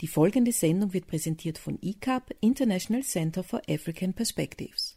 [0.00, 4.96] Die folgende Sendung wird präsentiert von ICAP, International Center for African Perspectives.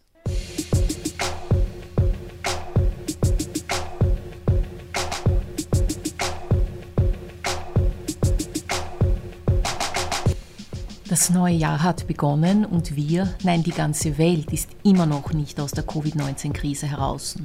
[11.10, 15.60] Das neue Jahr hat begonnen und wir, nein, die ganze Welt ist immer noch nicht
[15.60, 17.38] aus der Covid-19-Krise heraus.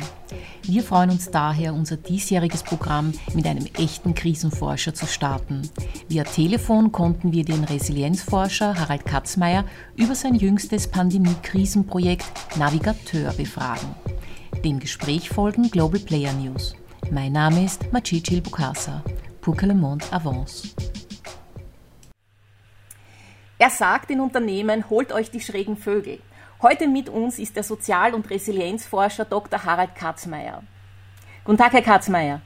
[0.69, 5.63] Wir freuen uns daher, unser diesjähriges Programm mit einem echten Krisenforscher zu starten.
[6.09, 9.65] Via Telefon konnten wir den Resilienzforscher Harald Katzmeier
[9.95, 13.95] über sein jüngstes Pandemie-Krisenprojekt Navigateur befragen.
[14.65, 16.75] Dem Gespräch folgen Global Player News.
[17.13, 19.05] Mein Name ist Machichil Bukasa.
[19.41, 20.75] Pour le monde avance.
[23.59, 26.19] Er sagt den Unternehmen, holt euch die schrägen Vögel.
[26.63, 29.65] Heute mit uns ist der Sozial- und Resilienzforscher Dr.
[29.65, 30.63] Harald Katzmeier.
[31.45, 32.41] Guten Tag, Herr Katzmeier.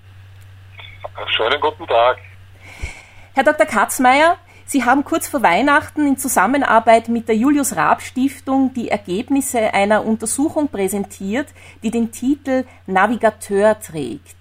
[1.29, 2.19] Schönen guten Tag.
[3.35, 3.67] Herr Dr.
[3.67, 4.37] Katzmeier,
[4.67, 10.05] Sie haben kurz vor Weihnachten in Zusammenarbeit mit der Julius Raab Stiftung die Ergebnisse einer
[10.05, 11.49] Untersuchung präsentiert,
[11.83, 14.37] die den Titel Navigateur trägt.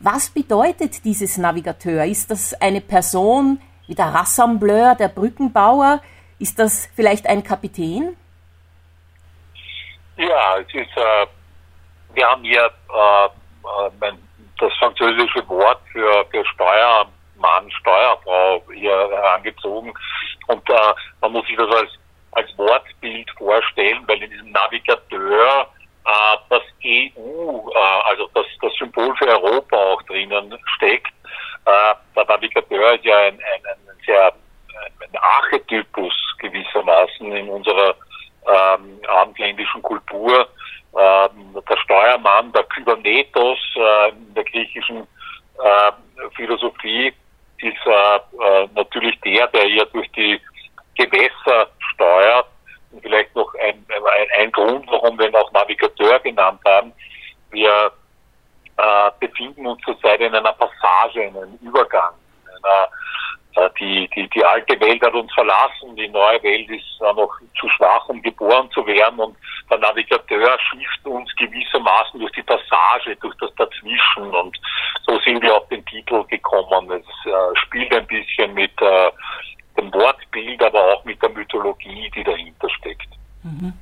[0.00, 2.04] Was bedeutet dieses Navigateur?
[2.04, 6.00] Ist das eine Person, wie der Rassembleur, der Brückenbauer.
[6.38, 8.16] Ist das vielleicht ein Kapitän?
[10.16, 11.26] Ja, es ist, äh,
[12.14, 14.12] wir haben hier äh, äh
[14.60, 19.92] das französische Wort für, für Steuermann, Steuerfrau hier herangezogen.
[20.46, 21.90] Und äh, man muss sich das als,
[22.32, 25.68] als Wortbild vorstellen, weil in diesem Navigateur
[26.04, 31.12] äh, das EU, äh, also das, das Symbol für Europa auch drinnen steckt.
[31.64, 34.32] Äh, der Navigateur ist ja ein, ein, ein sehr
[35.00, 37.94] ein Archetypus gewissermaßen in unserer
[38.46, 40.48] ähm, abendländischen Kultur.
[40.96, 45.06] Ähm, der Steuermann, der Kybernetos äh, in der griechischen
[45.58, 45.92] äh,
[46.36, 47.12] Philosophie
[47.58, 50.40] ist äh, äh, natürlich der, der hier durch die
[50.96, 52.46] Gewässer steuert.
[52.92, 56.92] Und vielleicht noch ein, ein, ein Grund, warum wir ihn auch Navigateur genannt haben.
[57.50, 57.90] Wir
[58.76, 62.14] äh, befinden uns zurzeit in einer Passage, in einem Übergang.
[62.42, 62.88] In einer,
[63.56, 67.32] äh, die, die, die alte Welt hat uns verlassen, die neue Welt ist äh, noch
[67.58, 69.36] zu schwach, um geboren zu werden und
[69.70, 74.58] der Navigateur schießt uns gewissermaßen durch die Passage, durch das Dazwischen und
[75.06, 76.90] so sind wir auf den Titel gekommen.
[76.90, 79.10] Es äh, spielt ein bisschen mit äh,
[79.76, 83.08] dem Wortbild, aber auch mit der Mythologie, die dahinter steckt.
[83.42, 83.72] Mhm.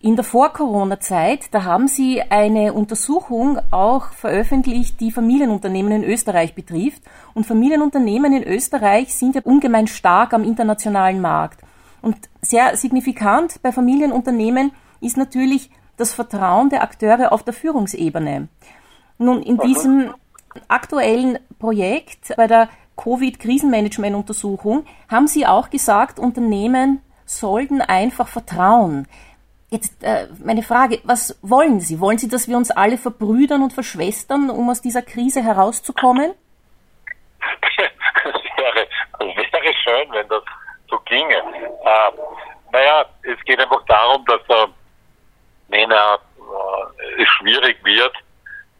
[0.00, 7.02] In der Vor-Corona-Zeit, da haben Sie eine Untersuchung auch veröffentlicht, die Familienunternehmen in Österreich betrifft.
[7.32, 11.60] Und Familienunternehmen in Österreich sind ja ungemein stark am internationalen Markt.
[12.02, 18.48] Und sehr signifikant bei Familienunternehmen ist natürlich das Vertrauen der Akteure auf der Führungsebene.
[19.16, 20.12] Nun, in diesem
[20.68, 29.06] aktuellen Projekt bei der Covid-Krisenmanagement-Untersuchung haben Sie auch gesagt, Unternehmen sollten einfach vertrauen.
[29.70, 32.00] Jetzt äh, meine Frage, was wollen Sie?
[32.00, 36.34] Wollen Sie, dass wir uns alle verbrüdern und verschwestern, um aus dieser Krise herauszukommen?
[37.38, 37.76] Das
[38.56, 38.88] wäre,
[39.20, 40.42] wäre schön, wenn das
[40.88, 41.36] so ginge.
[41.36, 42.12] Äh,
[42.72, 44.66] naja, es geht einfach darum, dass äh,
[45.68, 48.14] wenn äh, es schwierig wird,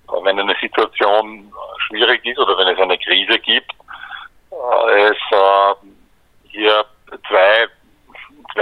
[0.08, 1.52] äh, wenn eine Situation
[1.86, 3.72] schwierig ist oder wenn es eine Krise gibt,
[4.50, 5.74] äh, es äh,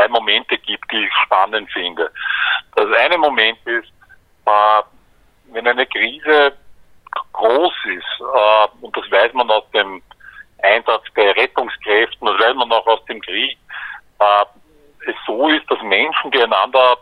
[0.09, 2.11] zwei Momente gibt, die ich spannend finde.
[2.77, 3.89] Das eine Moment ist,
[4.47, 4.83] äh,
[5.53, 6.53] wenn eine Krise
[7.33, 10.03] groß ist, äh, und das weiß man aus dem
[10.63, 13.59] Einsatz bei Rettungskräften, das weiß man auch aus dem Krieg,
[14.19, 14.45] äh,
[15.07, 16.97] es so ist, dass Menschen, die einander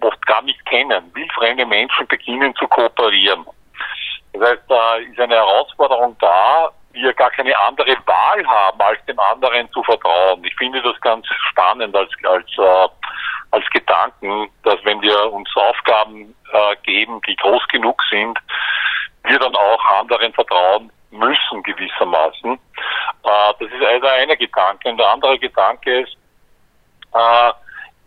[0.00, 3.44] oft gar nicht kennen, wildfremde Menschen beginnen zu kooperieren.
[4.32, 9.18] Das heißt, da ist eine Herausforderung da, wir gar keine andere Wahl haben, als dem
[9.18, 10.44] anderen zu vertrauen.
[10.44, 12.88] Ich finde das ganz spannend als, als, äh,
[13.52, 18.38] als Gedanken, dass wenn wir uns Aufgaben äh, geben, die groß genug sind,
[19.24, 22.54] wir dann auch anderen vertrauen müssen gewissermaßen.
[22.54, 24.88] Äh, das ist also einer Gedanke.
[24.88, 26.16] Und der andere Gedanke ist,
[27.14, 27.52] äh,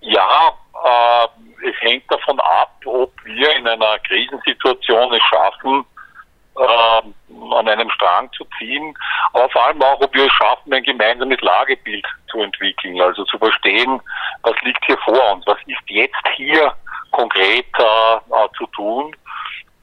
[0.01, 0.51] ja,
[0.85, 1.27] äh,
[1.69, 5.85] es hängt davon ab, ob wir in einer Krisensituation es schaffen,
[6.57, 8.93] äh, an einem Strang zu ziehen,
[9.33, 13.37] aber vor allem auch, ob wir es schaffen, ein gemeinsames Lagebild zu entwickeln, also zu
[13.37, 14.01] verstehen,
[14.43, 16.73] was liegt hier vor uns, was ist jetzt hier
[17.11, 19.15] konkret äh, äh, zu tun.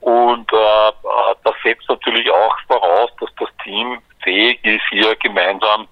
[0.00, 5.86] Und äh, äh das setzt natürlich auch voraus, dass das Team fähig ist, hier gemeinsam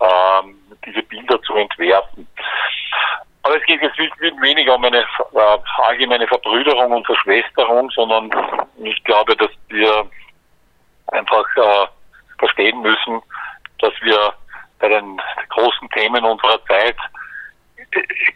[0.00, 0.42] äh,
[0.86, 2.26] diese Bilder zu entwerfen.
[3.42, 8.30] Aber es geht jetzt weniger um eine äh, allgemeine Verbrüderung und Verschwesterung, sondern
[8.82, 10.06] ich glaube, dass wir
[11.08, 11.86] einfach äh,
[12.38, 13.20] verstehen müssen,
[13.78, 14.34] dass wir
[14.78, 16.96] bei den großen Themen unserer Zeit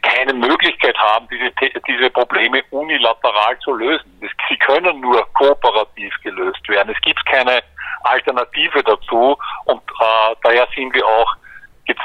[0.03, 1.50] keine Möglichkeit haben, diese,
[1.87, 4.21] diese Probleme unilateral zu lösen.
[4.49, 6.93] Sie können nur kooperativ gelöst werden.
[6.95, 7.62] Es gibt keine
[8.05, 9.37] Alternative dazu
[9.67, 11.37] und äh, daher sind wir auch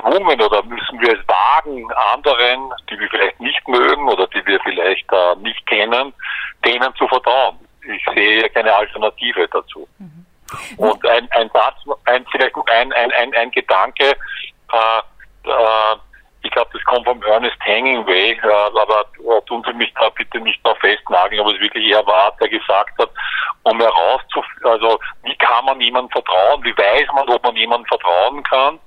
[0.02, 4.60] gezwungen oder müssen wir es wagen, anderen, die wir vielleicht nicht mögen oder die wir
[4.62, 6.14] vielleicht äh, nicht kennen,
[6.66, 7.58] denen zu vertrauen.
[7.84, 9.88] Ich sehe keine Alternative dazu.
[9.98, 10.26] Mhm.
[10.78, 14.16] Und ein, ein Satz, ein, vielleicht ein, ein, ein, ein Gedanke,
[14.72, 15.96] äh, äh,
[16.42, 19.06] ich glaube, das kommt vom Ernest Hemingway, äh, aber
[19.46, 22.98] tun Sie mich da bitte nicht noch festnageln, aber es wirklich er war, der gesagt
[22.98, 23.10] hat,
[23.64, 28.42] um herauszufinden, also wie kann man jemandem vertrauen, wie weiß man, ob man jemandem vertrauen
[28.44, 28.80] kann,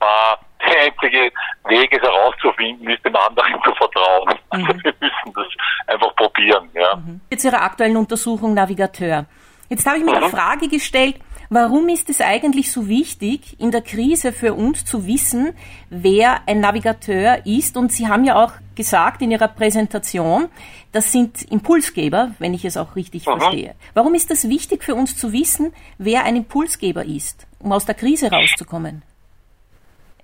[0.00, 0.36] äh,
[0.66, 1.32] der einzige
[1.68, 4.34] Weg, es herauszufinden, ist dem anderen zu vertrauen.
[4.50, 4.84] Also mhm.
[4.84, 5.46] Wir müssen das
[5.86, 6.68] einfach probieren.
[6.74, 6.96] Ja.
[6.96, 7.20] Mhm.
[7.30, 9.26] Jetzt Ihrer aktuellen Untersuchung Navigateur.
[9.68, 10.24] Jetzt habe ich mir mhm.
[10.24, 11.16] die Frage gestellt,
[11.50, 15.54] warum ist es eigentlich so wichtig, in der Krise für uns zu wissen,
[15.90, 17.76] wer ein Navigateur ist?
[17.76, 20.48] Und Sie haben ja auch gesagt in Ihrer Präsentation,
[20.92, 23.38] das sind Impulsgeber, wenn ich es auch richtig mhm.
[23.38, 23.74] verstehe.
[23.94, 27.94] Warum ist das wichtig für uns zu wissen, wer ein Impulsgeber ist, um aus der
[27.94, 29.02] Krise rauszukommen?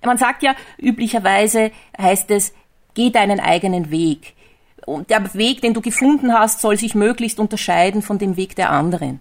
[0.05, 2.55] Man sagt ja, üblicherweise heißt es,
[2.95, 4.35] geh deinen eigenen Weg.
[4.87, 8.71] Und der Weg, den du gefunden hast, soll sich möglichst unterscheiden von dem Weg der
[8.71, 9.21] anderen.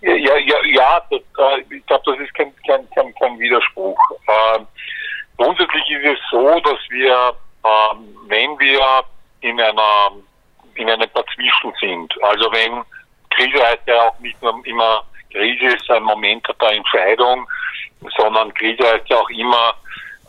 [0.00, 3.98] Ja, ja, ja das, äh, ich glaube, das ist kein, kein, kein, kein Widerspruch.
[4.28, 4.66] Ähm,
[5.36, 7.34] grundsätzlich ist es so, dass wir,
[7.64, 9.04] ähm, wenn wir
[9.40, 10.12] in einer
[10.76, 12.82] in einem Dazwischen sind, also wenn
[13.30, 17.46] Krise heißt ja auch nicht nur immer, Krise ist ein Moment der Entscheidung,
[18.16, 19.74] sondern Krise heißt ja auch immer,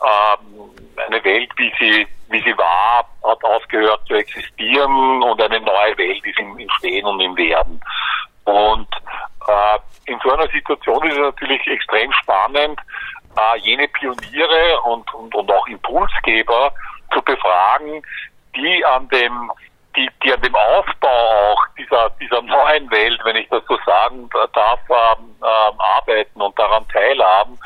[0.02, 0.70] ähm,
[1.06, 6.24] eine Welt, wie sie, wie sie war, hat aufgehört zu existieren und eine neue Welt
[6.24, 7.80] ist im, im Stehen und im Werden.
[8.44, 8.88] Und
[9.46, 9.78] äh,
[10.10, 12.80] in so einer Situation ist es natürlich extrem spannend,
[13.36, 16.72] äh, jene Pioniere und, und, und auch Impulsgeber
[17.12, 18.02] zu befragen,
[18.56, 19.52] die an dem
[19.98, 24.30] die, die an dem Aufbau auch dieser, dieser neuen Welt, wenn ich das so sagen
[24.52, 27.58] darf, ähm, ähm, arbeiten und daran teilhaben,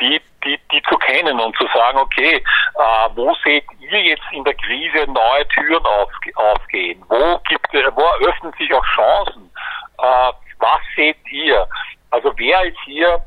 [0.00, 4.44] die, die, die zu kennen und zu sagen, okay, äh, wo seht ihr jetzt in
[4.44, 7.04] der Krise neue Türen auf, aufgehen?
[7.08, 9.50] Wo gibt wo eröffnen sich auch Chancen?
[9.98, 11.66] Äh, was seht ihr?
[12.10, 13.22] Also wer ist hier,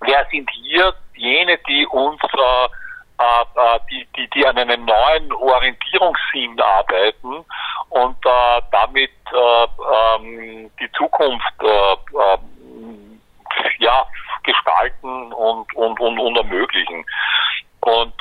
[0.00, 2.68] wer sind hier jene, die uns äh,
[3.90, 7.44] die, die, die an einem neuen Orientierungssinn arbeiten
[7.90, 9.66] und äh, damit äh,
[10.16, 12.38] ähm, die Zukunft äh, äh,
[13.78, 14.06] ja,
[14.42, 17.04] gestalten und, und, und, und ermöglichen.
[17.80, 18.14] Und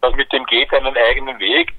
[0.00, 1.74] das mit dem geht einen eigenen Weg,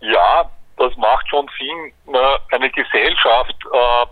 [0.00, 1.92] ja, das macht schon Sinn.
[2.06, 2.38] Ne?
[2.50, 4.06] Eine Gesellschaft, äh,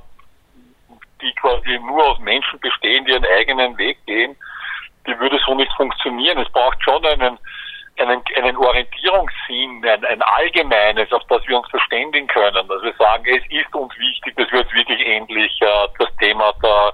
[1.21, 4.37] die quasi nur aus Menschen bestehen, die einen eigenen Weg gehen,
[5.07, 6.39] die würde so nicht funktionieren.
[6.39, 7.39] Es braucht schon einen,
[7.99, 12.69] einen, einen Orientierungssinn, ein, ein allgemeines, auf das wir uns verständigen können.
[12.69, 16.53] Dass wir sagen, es ist uns wichtig, dass wir jetzt wirklich endlich äh, das Thema
[16.63, 16.93] der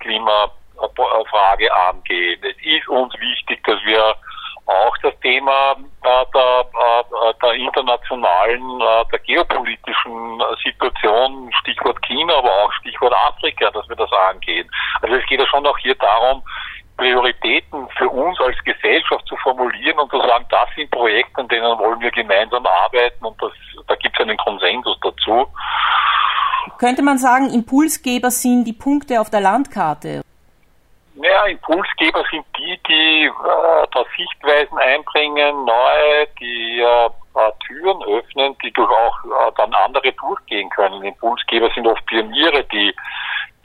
[0.00, 2.40] Klimafrage angehen.
[2.42, 4.16] Es ist uns wichtig, dass wir
[4.66, 12.50] auch das Thema äh, der, äh, der internationalen, äh, der geopolitischen Situation, Stichwort China, aber
[12.50, 14.68] auch Stichwort Afrika, dass wir das angehen.
[15.02, 16.42] Also es geht ja schon auch hier darum,
[16.96, 21.78] Prioritäten für uns als Gesellschaft zu formulieren und zu sagen, das sind Projekte, an denen
[21.78, 23.52] wollen wir gemeinsam arbeiten und das,
[23.86, 25.46] da gibt es einen Konsensus dazu.
[26.78, 30.22] Könnte man sagen, Impulsgeber sind die Punkte auf der Landkarte?
[31.14, 37.10] Naja, Impulsgeber sind die, die äh, da Sichtweisen einbringen, neue, die äh,
[37.66, 41.04] Türen öffnen, die durch auch äh, dann andere durchgehen können.
[41.04, 42.94] Impulsgeber sind oft Pioniere, die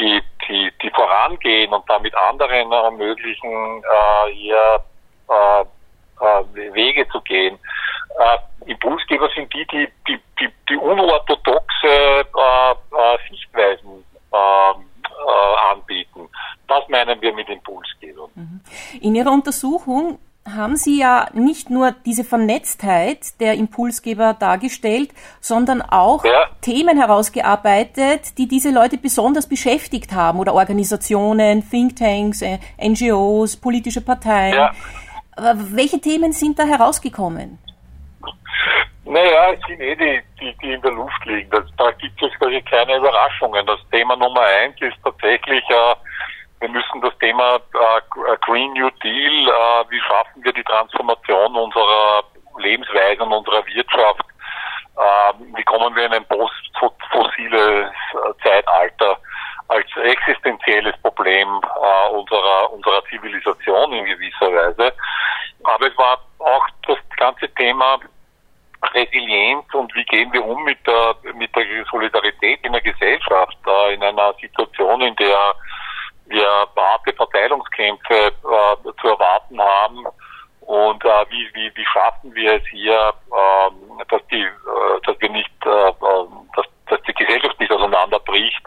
[0.01, 4.83] die, die, die vorangehen und damit anderen ermöglichen, äh, hier
[5.29, 7.57] äh, äh, Wege zu gehen.
[8.19, 16.27] Äh, Impulsgeber sind die, die, die, die, die unorthodoxe äh, äh, Sichtweisen ähm, äh, anbieten.
[16.67, 18.29] Das meinen wir mit Impulsgebern.
[18.35, 18.61] Mhm.
[19.01, 26.25] In Ihrer Untersuchung haben Sie ja nicht nur diese Vernetztheit der Impulsgeber dargestellt, sondern auch
[26.25, 26.47] ja.
[26.61, 34.55] Themen herausgearbeitet, die diese Leute besonders beschäftigt haben oder Organisationen, Thinktanks, äh, NGOs, politische Parteien.
[34.55, 34.73] Ja.
[35.53, 37.59] Welche Themen sind da herausgekommen?
[39.05, 41.49] Naja, es sind eh die, die, die in der Luft liegen.
[41.49, 43.65] Das, da gibt es quasi keine Überraschungen.
[43.65, 45.95] Das Thema Nummer eins ist tatsächlich äh,
[46.61, 52.23] wir müssen das Thema äh, Green New Deal, äh, wie schaffen wir die Transformation unserer
[52.59, 54.23] Lebensweise und unserer Wirtschaft,
[54.95, 59.17] äh, wie kommen wir in ein postfossiles äh, Zeitalter
[59.69, 61.47] als existenzielles Problem
[62.11, 64.93] unserer, unserer Zivilisation in gewisser Weise.
[65.63, 67.97] Aber es war auch das ganze Thema
[68.93, 73.57] Resilienz und wie gehen wir um mit der, mit der Solidarität in der Gesellschaft,
[73.93, 75.55] in einer Situation, in der
[76.31, 80.05] wir harte Verteilungskämpfe äh, zu erwarten haben
[80.61, 85.29] und äh, wie, wie, wie schaffen wir es hier, äh, dass die, äh, dass wir
[85.29, 88.61] nicht, äh, äh, dass, dass die Gesellschaft nicht auseinanderbricht.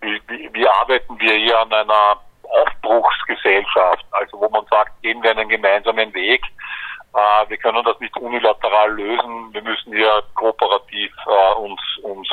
[0.00, 5.32] Wie, wie, wie arbeiten wir hier an einer Aufbruchsgesellschaft, also wo man sagt, gehen wir
[5.32, 6.42] einen gemeinsamen Weg.
[7.48, 9.52] Wir können das nicht unilateral lösen.
[9.52, 11.10] Wir müssen hier kooperativ
[11.56, 12.28] uns, uns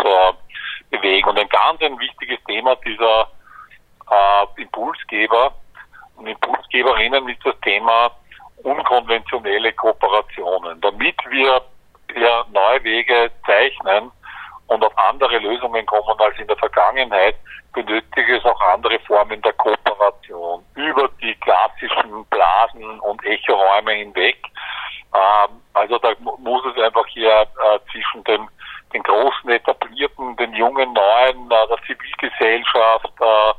[0.92, 1.30] bewegen.
[1.30, 3.30] Und ein ganz ein wichtiges Thema dieser
[4.14, 5.54] äh, Impulsgeber
[6.18, 8.12] und Impulsgeberinnen ist das Thema
[8.64, 10.80] unkonventionelle Kooperationen.
[10.82, 11.62] Damit wir
[12.14, 14.12] hier neue Wege zeichnen
[14.68, 17.36] und auf andere Lösungen kommen als in der Vergangenheit,
[17.74, 24.38] benötigt es auch andere Formen der Kooperation über die klassischen Blasen und Echoräume hinweg.
[25.14, 28.48] Ähm, also da muss es einfach hier äh, zwischen dem,
[28.94, 33.54] den großen etablierten, den jungen neuen, äh, der Zivilgesellschaft, äh,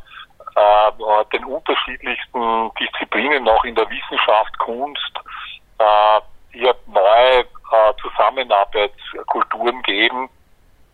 [0.56, 5.12] äh, den unterschiedlichsten Disziplinen auch in der Wissenschaft, Kunst,
[5.78, 6.20] äh,
[6.52, 10.28] hier neue äh, Zusammenarbeitskulturen geben,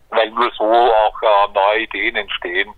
[0.09, 2.73] weil nur so auch äh, neue Ideen entstehen.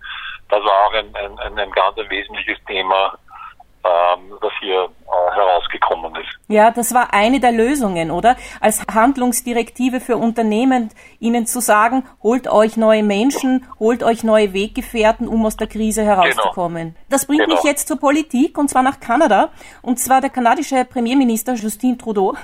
[0.48, 3.18] Das war auch ein, ein, ein ganz ein wesentliches Thema
[3.84, 6.38] ähm, das hier äh, herausgekommen ist.
[6.48, 8.36] Ja, das war eine der Lösungen, oder?
[8.60, 15.28] Als Handlungsdirektive für Unternehmen, ihnen zu sagen, holt euch neue Menschen, holt euch neue Weggefährten,
[15.28, 16.94] um aus der Krise herauszukommen.
[16.94, 17.06] Genau.
[17.10, 17.54] Das bringt genau.
[17.54, 19.50] mich jetzt zur Politik, und zwar nach Kanada.
[19.82, 22.34] Und zwar der kanadische Premierminister Justin Trudeau.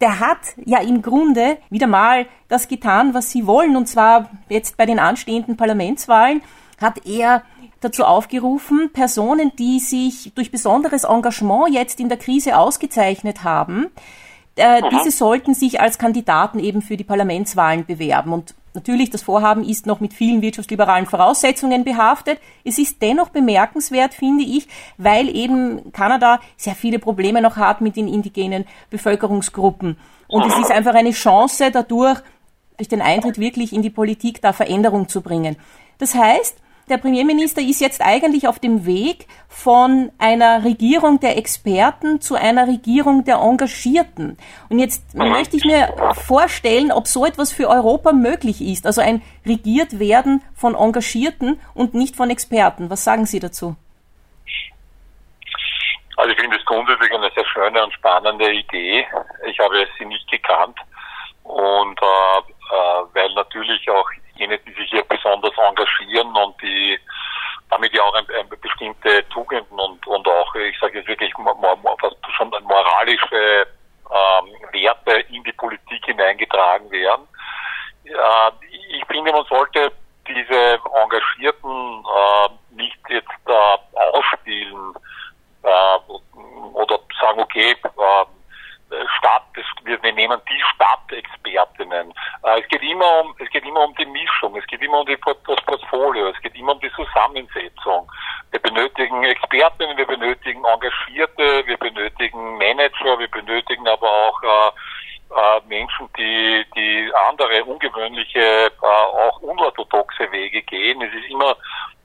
[0.00, 4.76] Der hat ja im Grunde wieder mal das getan, was sie wollen, und zwar jetzt
[4.76, 6.42] bei den anstehenden Parlamentswahlen
[6.80, 7.42] hat er
[7.86, 13.86] dazu aufgerufen, Personen, die sich durch besonderes Engagement jetzt in der Krise ausgezeichnet haben,
[14.56, 18.32] äh, diese sollten sich als Kandidaten eben für die Parlamentswahlen bewerben.
[18.32, 22.40] Und natürlich, das Vorhaben ist noch mit vielen wirtschaftsliberalen Voraussetzungen behaftet.
[22.64, 24.66] Es ist dennoch bemerkenswert, finde ich,
[24.96, 29.98] weil eben Kanada sehr viele Probleme noch hat mit den indigenen Bevölkerungsgruppen.
[30.28, 32.20] Und es ist einfach eine Chance dadurch,
[32.78, 35.56] durch den Eintritt wirklich in die Politik da Veränderung zu bringen.
[35.98, 36.56] Das heißt,
[36.88, 42.68] der Premierminister ist jetzt eigentlich auf dem Weg von einer Regierung der Experten zu einer
[42.68, 44.36] Regierung der Engagierten.
[44.68, 45.94] Und jetzt möchte ich mir
[46.26, 48.86] vorstellen, ob so etwas für Europa möglich ist.
[48.86, 52.88] Also ein regiert werden von Engagierten und nicht von Experten.
[52.88, 53.76] Was sagen Sie dazu?
[56.16, 59.06] Also ich finde es grundsätzlich eine sehr schöne und spannende Idee.
[59.46, 60.78] Ich habe sie nicht gekannt
[61.42, 66.98] und äh, äh, weil natürlich auch jene, die sich hier besonders engagieren und die
[67.70, 72.16] damit ja auch ein, ein bestimmte Tugenden und, und auch, ich sage jetzt wirklich fast
[72.36, 73.66] schon moralische
[74.10, 77.26] ähm, Werte in die Politik hineingetragen werden.
[78.04, 79.92] Äh, ich finde, man sollte
[80.28, 84.94] diese Engagierten äh, nicht jetzt äh, ausspielen
[85.62, 86.12] äh,
[86.72, 88.24] oder sagen, okay, äh,
[89.18, 89.42] Stadt,
[89.84, 92.12] wir nehmen die Stadtexpertinnen.
[92.44, 95.06] Äh, es geht immer um, es geht immer um die Mischung, es geht immer um
[95.06, 98.10] die, das Portfolio, es geht immer um die Zusammensetzung.
[98.52, 104.70] Wir benötigen Expertinnen, wir benötigen Engagierte, wir benötigen Manager, wir benötigen aber auch äh,
[105.34, 111.02] äh, Menschen, die, die andere ungewöhnliche, äh, auch unorthodoxe Wege gehen.
[111.02, 111.56] Es ist immer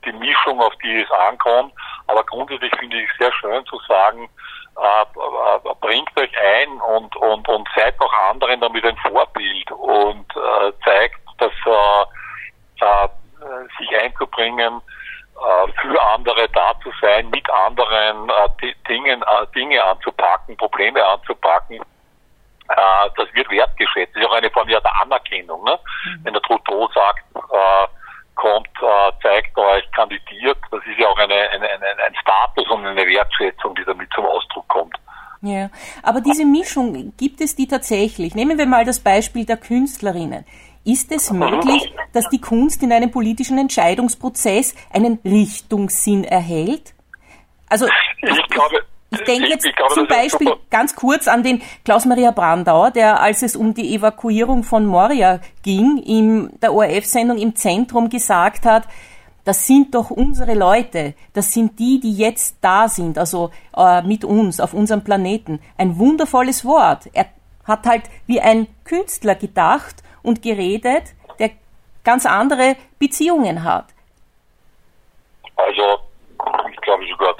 [0.05, 1.73] die Mischung, auf die es ankommt.
[2.07, 4.27] Aber grundsätzlich finde ich es sehr schön zu sagen,
[4.77, 10.71] äh, bringt euch ein und, und, und seid auch anderen damit ein Vorbild und äh,
[10.83, 13.07] zeigt, dass äh,
[13.41, 14.81] äh, sich einzubringen,
[15.35, 19.23] äh, für andere da zu sein, mit anderen äh, Dingen,
[19.55, 21.81] Dinge anzupacken, Probleme anzupacken,
[22.67, 24.15] das wird wertgeschätzt.
[24.15, 25.61] Das ist auch eine Form ja der Anerkennung.
[25.65, 25.77] Ne?
[26.05, 26.19] Mhm.
[26.23, 27.25] Wenn der Trudeau sagt,
[28.41, 30.57] äh, kommt, äh, zeigt euch, kandidiert.
[30.71, 34.25] Das ist ja auch eine, eine, eine, ein Status und eine Wertschätzung, die damit zum
[34.25, 34.95] Ausdruck kommt.
[35.41, 35.69] Ja,
[36.03, 38.35] aber diese Mischung, gibt es die tatsächlich?
[38.35, 40.45] Nehmen wir mal das Beispiel der Künstlerinnen.
[40.83, 46.93] Ist es möglich, dass die Kunst in einem politischen Entscheidungsprozess einen Richtungssinn erhält?
[47.69, 47.87] Also
[48.21, 52.91] ich glaube, ich denke jetzt ich glaube, zum Beispiel ganz kurz an den Klaus-Maria Brandauer,
[52.91, 58.65] der, als es um die Evakuierung von Moria ging, in der ORF-Sendung im Zentrum gesagt
[58.65, 58.87] hat,
[59.43, 64.23] das sind doch unsere Leute, das sind die, die jetzt da sind, also äh, mit
[64.23, 65.59] uns auf unserem Planeten.
[65.77, 67.09] Ein wundervolles Wort.
[67.13, 67.25] Er
[67.65, 71.03] hat halt wie ein Künstler gedacht und geredet,
[71.39, 71.51] der
[72.03, 73.87] ganz andere Beziehungen hat.
[75.55, 75.99] Also
[76.71, 77.30] ich glaube sogar,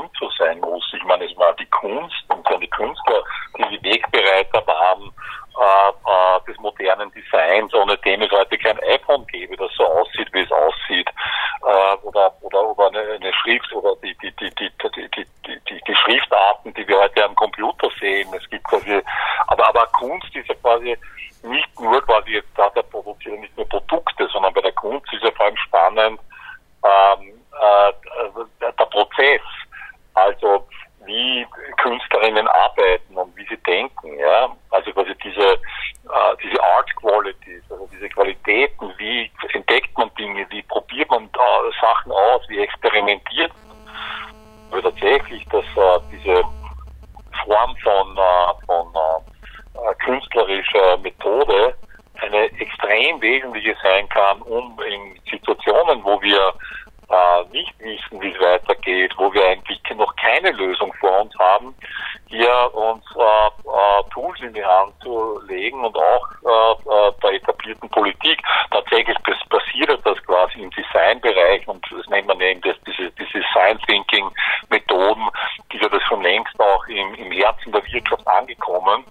[0.00, 0.84] äh, äh, so sein muss.
[0.96, 3.22] Ich meine, es war die Kunst und seine Künstler,
[3.58, 5.12] die die Wegbereiter waren
[5.58, 10.28] äh, äh, des modernen Designs, ohne dem es heute kein iPhone gäbe, das so aussieht,
[10.32, 11.08] wie es aussieht,
[11.62, 15.80] äh, oder oder oder eine, eine Schrift oder die die die die die die die,
[15.86, 18.28] die Schriftarten, die wir heute am Computer sehen.
[18.34, 19.02] Es gibt quasi,
[19.48, 20.96] aber aber Kunst ist ja quasi
[21.42, 25.22] nicht nur quasi jetzt da der produziert nicht nur Produkte, sondern bei der Kunst ist
[25.22, 26.20] ja vor allem spannend
[26.84, 27.92] ähm, äh,
[28.60, 29.42] der Prozess.
[30.26, 30.66] Also
[31.06, 31.46] wie
[31.82, 34.54] Künstlerinnen arbeiten und wie sie denken, ja.
[34.70, 40.62] Also quasi diese, äh, diese Art Qualities, also diese Qualitäten, wie entdeckt man Dinge, wie
[40.62, 43.76] probiert man da Sachen aus, wie experimentiert man.
[44.70, 46.42] Also tatsächlich, dass äh, diese
[47.44, 51.74] Form von, äh, von äh, künstlerischer Methode
[52.20, 56.52] eine extrem wesentliche sein kann, um in Situationen, wo wir
[57.10, 61.74] äh, nicht wissen, wie es weitergeht, wo wir eigentlich noch keine Lösung vor uns haben,
[62.28, 67.32] hier uns äh, äh, Tools in die Hand zu legen und auch äh, äh der
[67.32, 68.40] etablierten Politik.
[68.70, 73.78] Tatsächlich passiert das quasi im Designbereich und das nennt man eben das, diese, diese Design
[73.86, 74.30] Thinking
[74.68, 75.28] Methoden,
[75.72, 79.04] die sind das schon längst auch im, im Herzen der Wirtschaft angekommen.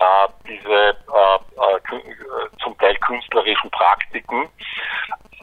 [0.00, 4.48] Äh, diese äh, äh, zum Teil künstlerischen Praktiken,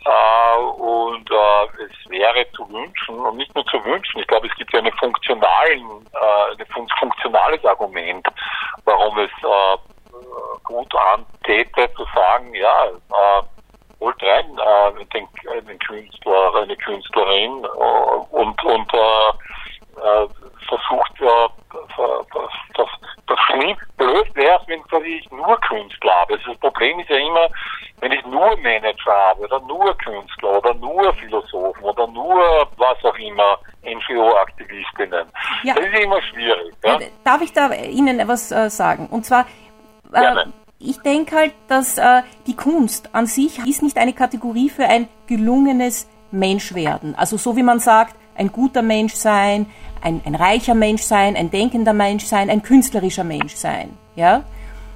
[0.05, 4.55] äh, und äh, es wäre zu wünschen, und nicht nur zu wünschen, ich glaube, es
[4.55, 8.27] gibt ja eine funktionalen, äh, ein fun funktionales Argument,
[8.83, 9.77] warum es äh,
[10.63, 13.43] gut antäte zu sagen, ja, äh,
[14.01, 15.27] holt rein äh, den,
[15.67, 19.29] den Künstler, eine Künstlerin äh, und, und äh,
[19.97, 20.27] äh,
[20.67, 21.47] versucht, äh,
[22.75, 22.89] das,
[23.27, 26.33] das schlimm, blöd wäre es, wenn quasi ich nur Künstler habe.
[26.33, 27.47] Also das Problem ist ja immer,
[27.99, 33.17] wenn ich nur Manager habe oder nur Künstler oder nur Philosophen oder nur was auch
[33.17, 35.27] immer, NGO-Aktivistinnen.
[35.63, 35.73] Ja.
[35.75, 36.73] Das ist immer schwierig.
[36.83, 36.99] Ja?
[37.23, 39.07] Darf ich da Ihnen etwas äh, sagen?
[39.09, 39.45] Und zwar,
[40.11, 40.35] äh,
[40.79, 45.07] ich denke halt, dass äh, die Kunst an sich ist nicht eine Kategorie für ein
[45.27, 47.15] gelungenes Menschwerden.
[47.15, 49.67] Also so wie man sagt, ein guter Mensch sein,
[50.01, 53.91] ein, ein reicher Mensch sein, ein denkender Mensch sein, ein künstlerischer Mensch sein.
[54.15, 54.43] Ja?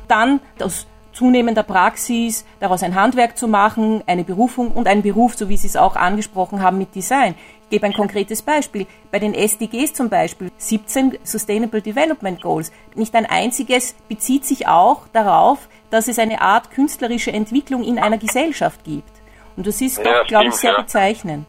[0.08, 0.87] Dann aus
[1.18, 5.66] zunehmender Praxis, daraus ein Handwerk zu machen, eine Berufung und einen Beruf, so wie Sie
[5.66, 7.34] es auch angesprochen haben mit Design.
[7.64, 8.86] Ich gebe ein konkretes Beispiel.
[9.12, 15.08] Bei den SDGs zum Beispiel, 17 Sustainable Development Goals, nicht ein einziges bezieht sich auch
[15.12, 19.12] darauf, dass es eine Art künstlerische Entwicklung in einer Gesellschaft gibt.
[19.56, 20.82] Und das ist, ja, glaube ich, sehr ja.
[20.82, 21.48] bezeichnend.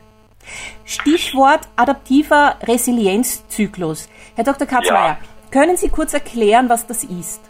[0.87, 4.09] Stichwort adaptiver Resilienzzyklus.
[4.35, 4.67] Herr Dr.
[4.67, 5.51] Katzmeier, ja.
[5.51, 7.48] können Sie kurz erklären, was das ist?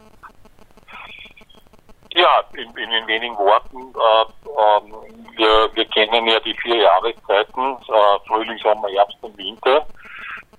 [2.18, 3.94] Ja, in, in, in wenigen Worten.
[3.94, 9.86] Äh, äh, wir, wir, kennen ja die vier Jahreszeiten, äh, Frühling, Sommer, Herbst und Winter.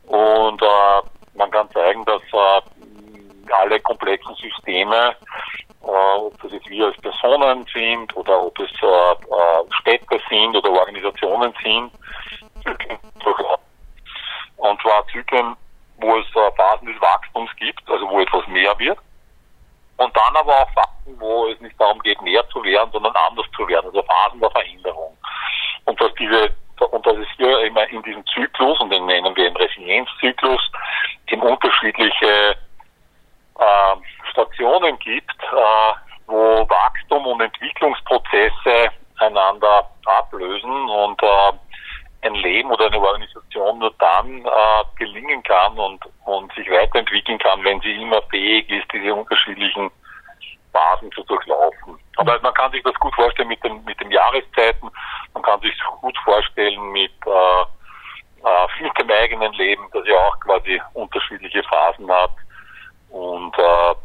[0.08, 1.02] Und äh,
[1.34, 2.62] man kann zeigen, dass äh,
[3.52, 5.13] alle komplexen Systeme,
[5.84, 8.69] äh, ob das jetzt wir als Personen sind oder ob es
[9.82, 11.91] Städte sind oder Organisationen sind,
[14.56, 15.58] und zwar Zyklen,
[15.98, 18.98] wo es äh, Phasen des Wachstums gibt, also wo etwas mehr wird.
[19.99, 23.45] Und dann aber auch Phasen, wo es nicht darum geht, mehr zu werden, sondern anders
[23.53, 25.17] zu werden, also Phasen der Veränderung.
[25.83, 26.55] Und dass diese,
[26.91, 30.62] und dass es hier immer in diesem Zyklus, und den nennen wir den Resilienzzyklus,
[31.25, 32.55] in unterschiedliche
[33.59, 33.95] äh,
[34.31, 35.93] Stationen gibt, äh,
[36.27, 41.51] wo Wachstum und Entwicklungsprozesse einander ablösen und äh,
[42.21, 47.63] ein Leben oder eine Organisation nur dann äh, gelingen kann und, und sich weiterentwickeln kann,
[47.63, 49.89] wenn sie immer fähig ist, diese unterschiedlichen
[50.73, 51.97] Phasen zu durchlaufen.
[52.17, 54.89] Aber man kann sich das gut vorstellen mit den, mit den Jahreszeiten,
[55.34, 57.62] man kann sich gut vorstellen mit, äh,
[58.47, 62.32] äh, mit dem eigenen Leben, das ja auch quasi unterschiedliche Phasen hat.
[63.10, 63.95] Und äh,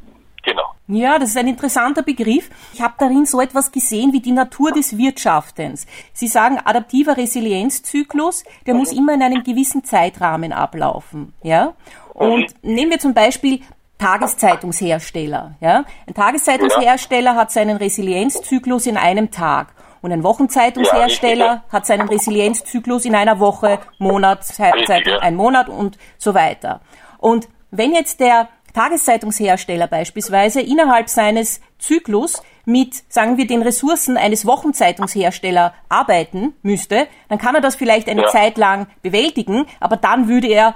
[0.45, 0.75] Genau.
[0.87, 2.51] Ja, das ist ein interessanter Begriff.
[2.75, 5.87] Ich habe darin so etwas gesehen wie die Natur des Wirtschaftens.
[6.13, 8.81] Sie sagen, adaptiver Resilienzzyklus, der mhm.
[8.81, 11.33] muss immer in einem gewissen Zeitrahmen ablaufen.
[11.43, 11.73] Ja?
[12.13, 12.75] Und mhm.
[12.75, 13.61] nehmen wir zum Beispiel
[13.99, 15.55] Tageszeitungshersteller.
[15.61, 15.85] Ja?
[16.07, 19.69] Ein Tageszeitungshersteller hat seinen Resilienzzyklus in einem Tag.
[20.03, 25.97] Und ein Wochenzeitungshersteller ja, hat seinen Resilienzzyklus in einer Woche, Monat, Zeitung, ein Monat und
[26.19, 26.83] so weiter.
[27.17, 34.47] Und wenn jetzt der Tageszeitungshersteller beispielsweise innerhalb seines Zyklus mit, sagen wir, den Ressourcen eines
[34.47, 38.29] Wochenzeitungsherstellers arbeiten müsste, dann kann er das vielleicht eine ja.
[38.29, 40.75] Zeit lang bewältigen, aber dann würde er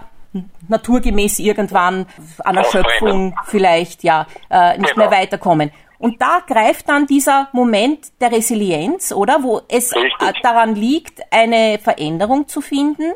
[0.69, 2.07] naturgemäß irgendwann
[2.45, 5.09] an Erschöpfung vielleicht ja äh, nicht genau.
[5.09, 5.71] mehr weiterkommen.
[5.99, 9.43] Und da greift dann dieser Moment der Resilienz, oder?
[9.43, 10.43] Wo es Richtig.
[10.43, 13.15] daran liegt, eine Veränderung zu finden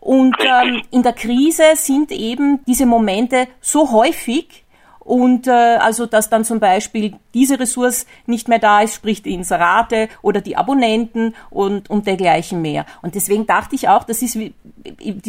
[0.00, 4.64] Und ähm, in der Krise sind eben diese Momente so häufig,
[5.08, 9.32] und äh, also dass dann zum Beispiel diese Ressource nicht mehr da ist, sprich die
[9.32, 12.84] Inserate oder die Abonnenten und, und dergleichen mehr.
[13.00, 14.52] Und deswegen dachte ich auch, das ist die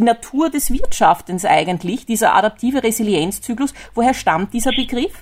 [0.01, 3.73] Natur des Wirtschaftens eigentlich, dieser adaptive Resilienzzyklus.
[3.95, 5.13] Woher stammt dieser Begriff?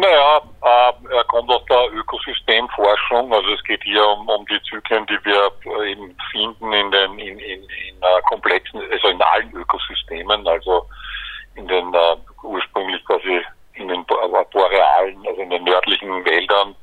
[0.00, 3.34] Naja, äh, er kommt aus der Ökosystemforschung.
[3.34, 7.18] Also es geht hier um, um die Zyklen, die wir äh, eben finden in den
[7.18, 10.86] in, in, in uh, komplexen, also in allen Ökosystemen, also
[11.56, 16.76] in den uh, ursprünglich quasi in den borealen, also in den nördlichen Wäldern,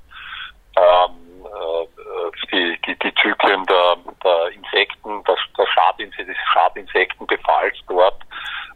[0.75, 8.21] ähm, äh, die, die, die Zyklen der, der Insekten, der, der Schadinsekten, des Schadinsektenbefalls dort,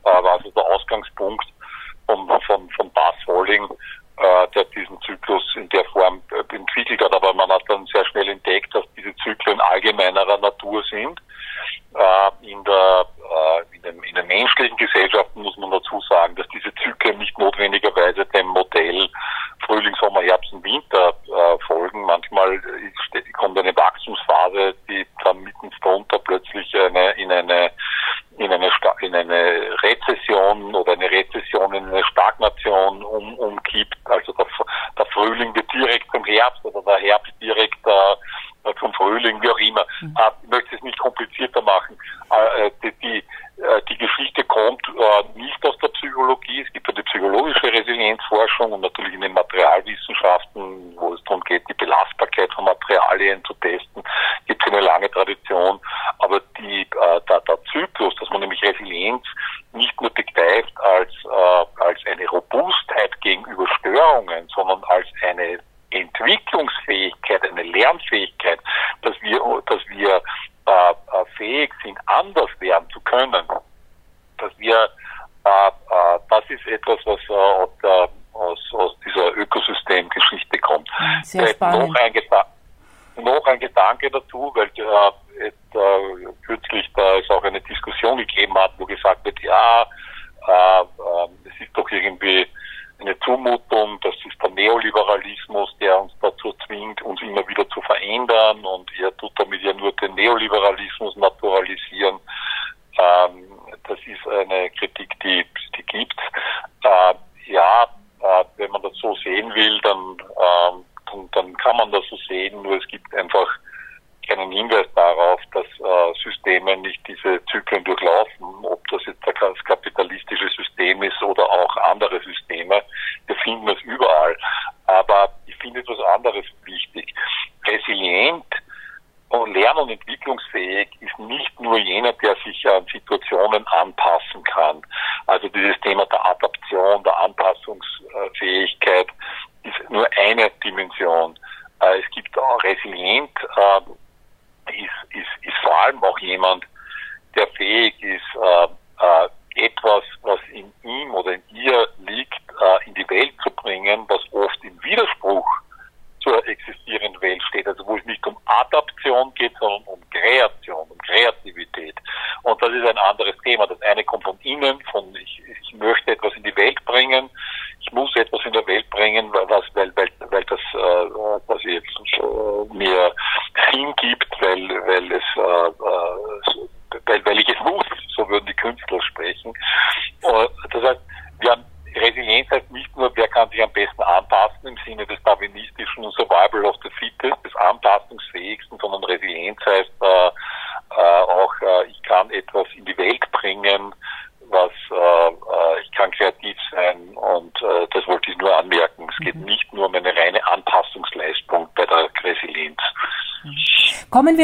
[0.06, 1.45] äh, war also der Ausgangspunkt
[2.06, 3.67] von, von, von Bas Holling,
[4.19, 7.13] äh, der diesen Zyklus in der Form äh, entwickelt hat.
[7.13, 11.19] Aber man hat dann sehr schnell entdeckt, dass diese Zyklen allgemeinerer Natur sind.
[11.95, 16.36] Äh, in, der, äh, in, den, in den menschlichen Gesellschaften muss man dazu sagen,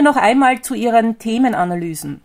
[0.05, 2.21] noch einmal zu Ihren Themenanalysen.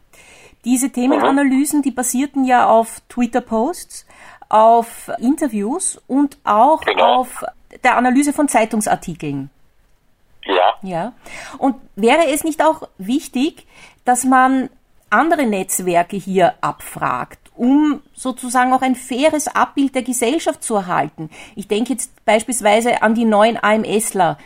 [0.65, 4.07] Diese Themenanalysen, die basierten ja auf Twitter-Posts,
[4.49, 7.21] auf Interviews und auch genau.
[7.21, 7.45] auf
[7.83, 9.51] der Analyse von Zeitungsartikeln.
[10.45, 10.75] Ja.
[10.83, 11.13] Ja.
[11.59, 13.67] Und wäre es nicht auch wichtig,
[14.05, 14.69] dass man
[15.09, 21.31] andere Netzwerke hier abfragt, um sozusagen auch ein faires Abbild der Gesellschaft zu erhalten?
[21.57, 24.37] Ich denke jetzt beispielsweise an die neuen AMSler,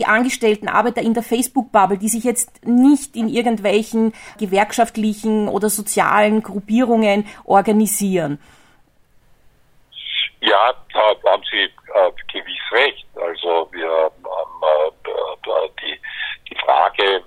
[0.00, 6.42] die angestellten Arbeiter in der Facebook-Bubble, die sich jetzt nicht in irgendwelchen gewerkschaftlichen oder sozialen
[6.42, 8.40] Gruppierungen organisieren.
[10.40, 13.06] Ja, da haben Sie äh, gewiss recht.
[13.14, 14.24] Also wir haben
[14.64, 16.00] äh, die,
[16.48, 17.22] die Frage,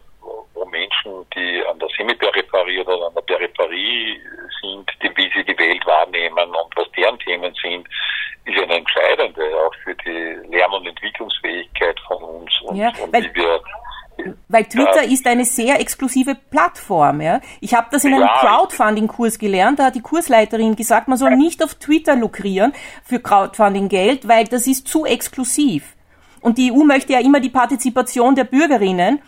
[0.63, 4.19] wo Menschen, die an der Semiperipherie oder an der Peripherie
[4.61, 7.87] sind, die, wie sie die Welt wahrnehmen und was deren Themen sind,
[8.45, 13.23] ist eine entscheidende auch für die Lern- und Entwicklungsfähigkeit von uns und, ja, und weil,
[13.23, 13.61] wie wir
[14.47, 15.11] weil Twitter ja.
[15.11, 17.19] ist eine sehr exklusive Plattform.
[17.21, 17.41] Ja?
[17.61, 18.27] Ich habe das in einem.
[18.27, 19.79] Crowdfunding-Kurs gelernt.
[19.79, 22.73] Da hat die Kursleiterin gesagt, man soll nicht auf Twitter lukrieren
[23.03, 25.95] für Crowdfunding-Geld, weil das ist zu exklusiv.
[26.41, 29.19] Und die EU möchte ja immer die Partizipation der Bürgerinnen.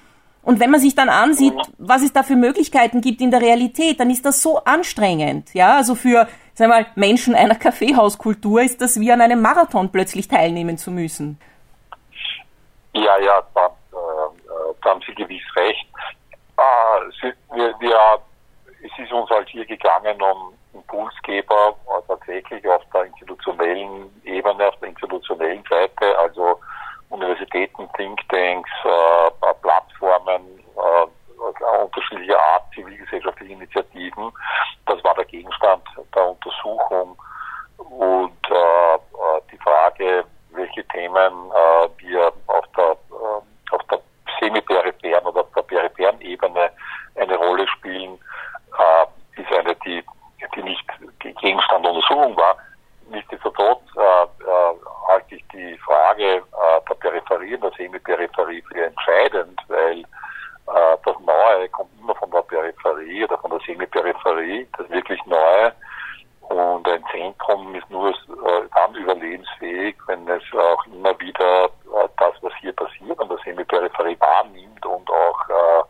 [0.46, 4.00] Und wenn man sich dann ansieht, was es da für Möglichkeiten gibt in der Realität,
[4.00, 5.54] dann ist das so anstrengend.
[5.56, 10.28] Ja, also für, sagen mal, Menschen einer Kaffeehauskultur ist das wie an einem Marathon plötzlich
[10.28, 11.40] teilnehmen zu müssen.
[12.94, 15.88] Ja, ja, da, äh, da haben Sie gewiss recht.
[16.58, 18.00] Äh, wir, wir,
[18.84, 24.80] es ist uns halt hier gegangen um Impulsgeber äh, tatsächlich auf der institutionellen Ebene, auf
[24.80, 26.60] der institutionellen Seite, also
[27.10, 34.32] Universitäten, Thinktanks, äh, Plattformen äh, unterschiedlicher Art, zivilgesellschaftliche Initiativen.
[34.86, 37.18] Das war der Gegenstand der Untersuchung.
[37.78, 44.00] Und äh, äh die Frage, welche Themen äh, wir auf der, äh, auf der
[44.40, 46.72] semi-peripheren oder der peripheren Ebene
[47.16, 48.20] eine Rolle spielen,
[49.38, 50.04] ist eine, die,
[50.56, 50.86] die nicht
[51.20, 52.58] Gegenstand der Untersuchung war.
[53.10, 54.76] Nichtsdestotrotz äh, äh,
[55.08, 56.42] halte ich die Frage äh,
[56.90, 62.42] der Peripherie und der Semi-Peripherie für entscheidend, weil äh, das Neue kommt immer von der
[62.42, 65.72] Peripherie oder von der Semi-Peripherie, das wirklich Neue.
[66.42, 68.14] Und ein Zentrum ist nur äh,
[68.74, 74.18] dann überlebensfähig, wenn es auch immer wieder äh, das, was hier passiert, an der Semi-Peripherie
[74.20, 75.84] wahrnimmt und auch äh,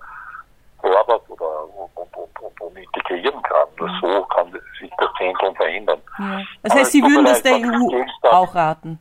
[0.82, 3.67] fördert oder und, und, und, und integrieren kann.
[3.80, 3.99] Mhm.
[4.01, 6.01] So kann sich das Zentrum verändern.
[6.19, 6.41] Ja.
[6.63, 8.99] Das heißt, Sie würden das der EU auch raten?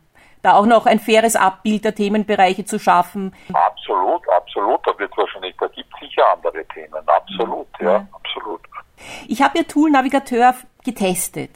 [0.55, 3.35] Da auch noch ein faires Abbild der Themenbereiche zu schaffen?
[3.53, 4.87] Absolut, absolut.
[4.87, 7.03] Da wird wahrscheinlich, da gibt es sicher andere Themen.
[7.07, 8.61] Absolut, ja, ja absolut.
[9.27, 11.51] Ich habe Ihr Tool Navigateur getestet.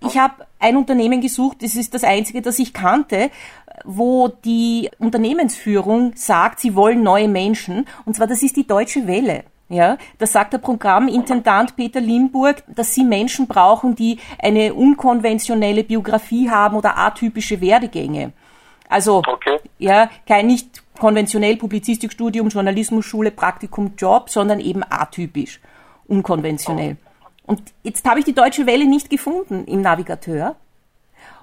[0.00, 3.32] Ich habe ein Unternehmen gesucht, das ist das einzige, das ich kannte,
[3.84, 7.88] wo die Unternehmensführung sagt, sie wollen neue Menschen.
[8.04, 9.42] Und zwar, das ist die Deutsche Welle.
[9.70, 16.50] Ja, das sagt der Programmintendant Peter Limburg, dass sie Menschen brauchen, die eine unkonventionelle Biografie
[16.50, 18.32] haben oder atypische Werdegänge.
[18.90, 19.58] Also, okay.
[19.78, 25.60] ja, kein nicht konventionell Publizistikstudium, Journalismusschule, Praktikum, Job, sondern eben atypisch,
[26.06, 26.98] unkonventionell.
[27.46, 30.56] Und jetzt habe ich die Deutsche Welle nicht gefunden im Navigateur.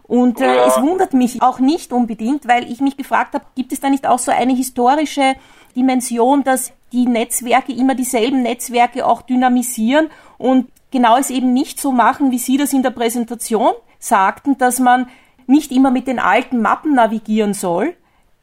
[0.03, 0.65] Und äh, ja.
[0.67, 4.05] es wundert mich auch nicht unbedingt, weil ich mich gefragt habe, gibt es da nicht
[4.07, 5.36] auch so eine historische
[5.75, 11.91] Dimension, dass die Netzwerke immer dieselben Netzwerke auch dynamisieren und genau es eben nicht so
[11.91, 15.10] machen, wie Sie das in der Präsentation sagten, dass man
[15.47, 17.95] nicht immer mit den alten Mappen navigieren soll,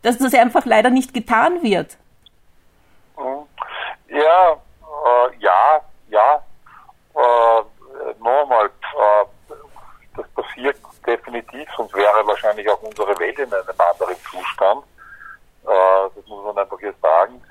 [0.03, 1.97] dass das einfach leider nicht getan wird.
[3.17, 3.47] Mhm.
[4.09, 6.43] Ja, äh, ja, ja.
[7.15, 7.63] Äh,
[8.21, 9.55] nochmal, äh,
[10.17, 14.85] das passiert definitiv, sonst wäre wahrscheinlich auch unsere Welt in einem anderen Zustand.
[15.65, 17.43] Äh, das muss man einfach jetzt sagen.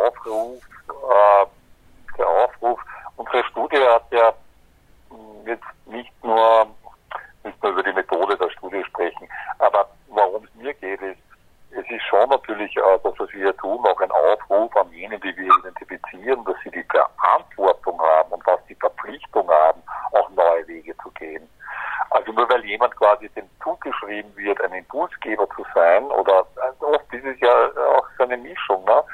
[0.00, 1.46] Äh, Aufruf, äh,
[2.18, 2.80] der Aufruf,
[3.16, 4.32] unsere Studie hat ja
[5.46, 6.66] jetzt nicht nur,
[7.44, 11.18] nicht nur über die Methode der Studie sprechen, aber worum es mir geht, ist,
[11.70, 15.18] es ist schon natürlich äh, das, was wir hier tun, auch ein Aufruf an jene,
[15.20, 19.82] die wir identifizieren, dass sie die Verantwortung haben und was die Verpflichtung haben,
[20.12, 21.48] auch neue Wege zu gehen.
[22.10, 27.12] Also nur weil jemand quasi dem zugeschrieben wird, ein Impulsgeber zu sein, oder also oft
[27.12, 29.04] ist es ja auch so eine Mischung, ne?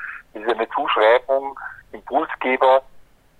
[0.42, 1.58] Ist eine Zuschreibung,
[1.92, 2.82] Impulsgeber,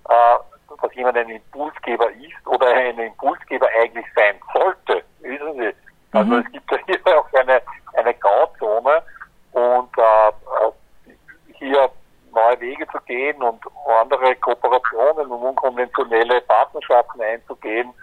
[0.09, 0.37] äh,
[0.81, 5.03] dass jemand ein Impulsgeber ist oder ein Impulsgeber eigentlich sein sollte.
[5.19, 5.73] Wissen Sie?
[6.11, 6.43] Also mhm.
[6.45, 7.61] es gibt ja hier auch eine,
[7.93, 9.03] eine Grauzone
[9.51, 11.11] und äh,
[11.53, 11.89] hier
[12.33, 13.61] neue Wege zu gehen und
[14.01, 17.93] andere Kooperationen und unkonventionelle Partnerschaften einzugehen,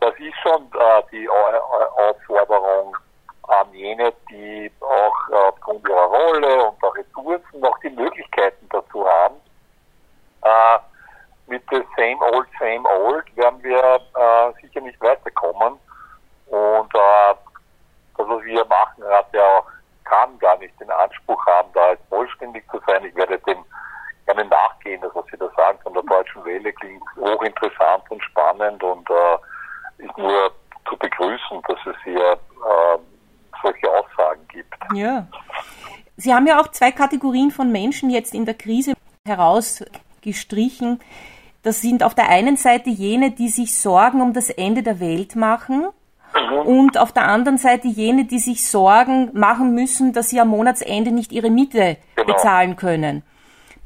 [0.00, 2.96] das ist schon äh, die Aufforderung
[3.48, 9.36] an jene, die auch aufgrund ihrer Rolle und der Ressourcen noch die Möglichkeiten dazu haben.
[10.42, 10.78] Äh,
[11.46, 15.78] mit der Same Old, Same Old werden wir äh, sicher nicht weiterkommen.
[16.46, 17.34] Und äh,
[18.16, 19.66] das, was wir machen, hat ja auch,
[20.04, 23.04] kann gar nicht den Anspruch haben, da jetzt vollständig zu sein.
[23.04, 23.64] Ich werde dem
[24.26, 28.82] gerne nachgehen, das, was Sie da sagen von der Deutschen Welle, klingt hochinteressant und spannend
[28.82, 30.50] und äh, ist nur
[30.88, 32.98] zu begrüßen, dass es hier äh,
[33.62, 34.74] solche Aussagen gibt.
[34.94, 35.26] Ja.
[36.16, 38.92] Sie haben ja auch zwei Kategorien von Menschen jetzt in der Krise
[39.26, 41.00] herausgestrichen.
[41.62, 45.36] Das sind auf der einen Seite jene, die sich Sorgen um das Ende der Welt
[45.36, 45.86] machen.
[46.34, 46.58] Mhm.
[46.66, 51.12] Und auf der anderen Seite jene, die sich Sorgen machen müssen, dass sie am Monatsende
[51.12, 52.32] nicht ihre Miete genau.
[52.32, 53.22] bezahlen können.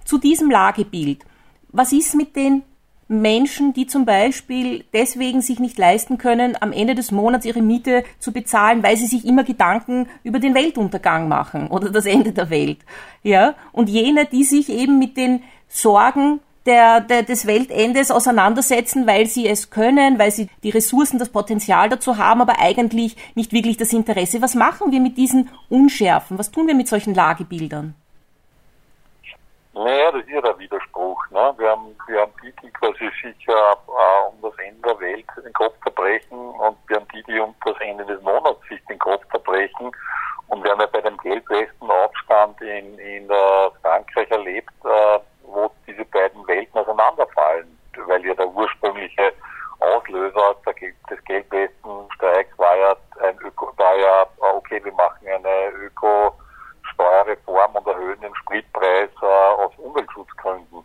[0.04, 1.24] zu diesem Lagebild.
[1.68, 2.62] Was ist mit den
[3.08, 8.04] Menschen, die zum Beispiel deswegen sich nicht leisten können, am Ende des Monats ihre Miete
[8.18, 12.50] zu bezahlen, weil sie sich immer Gedanken über den Weltuntergang machen oder das Ende der
[12.50, 12.78] Welt.
[13.22, 13.54] Ja?
[13.72, 19.46] Und jene, die sich eben mit den Sorgen der, der, des Weltendes auseinandersetzen, weil sie
[19.46, 23.92] es können, weil sie die Ressourcen, das Potenzial dazu haben, aber eigentlich nicht wirklich das
[23.92, 24.42] Interesse.
[24.42, 26.38] Was machen wir mit diesen Unschärfen?
[26.38, 27.94] Was tun wir mit solchen Lagebildern?
[29.76, 31.22] Naja, das ist ja der Widerspruch.
[31.28, 31.54] Ne?
[31.58, 33.52] Wir, haben, wir haben die, die quasi sich äh,
[34.26, 37.76] um das Ende der Welt den Kopf zerbrechen und wir haben die, die um das
[37.80, 39.92] Ende des Monats sich den Kopf zerbrechen.
[40.48, 46.06] Und wir haben ja bei dem Gelbwesten-Aufstand in, in äh, Frankreich erlebt, äh, wo diese
[46.06, 49.30] beiden Welten auseinanderfallen, weil ja der ursprüngliche
[49.80, 50.56] Auslöser
[51.10, 56.32] des Gelbwestenstreiks war ja ein Öko, war ja, okay, wir machen eine Öko-
[56.96, 60.84] Steuerreform und erhöhen den Spritpreis äh, aus Umweltschutzgründen.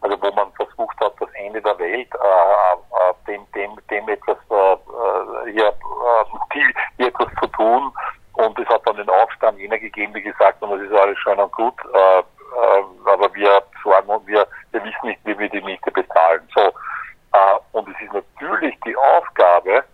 [0.00, 4.38] Also wo man versucht hat, das Ende der Welt äh, äh, dem, dem, dem etwas
[4.50, 6.62] äh, äh hier, äh,
[6.96, 7.92] hier etwas zu tun.
[8.34, 11.38] Und es hat dann den Aufstand jener gegeben, die gesagt haben, das ist alles schön
[11.38, 15.60] und gut, äh, äh, aber wir sorgen und wir, wir wissen nicht, wie wir die
[15.60, 16.48] Miete bezahlen.
[16.54, 16.60] So.
[16.60, 19.84] Äh, und es ist natürlich die Aufgabe,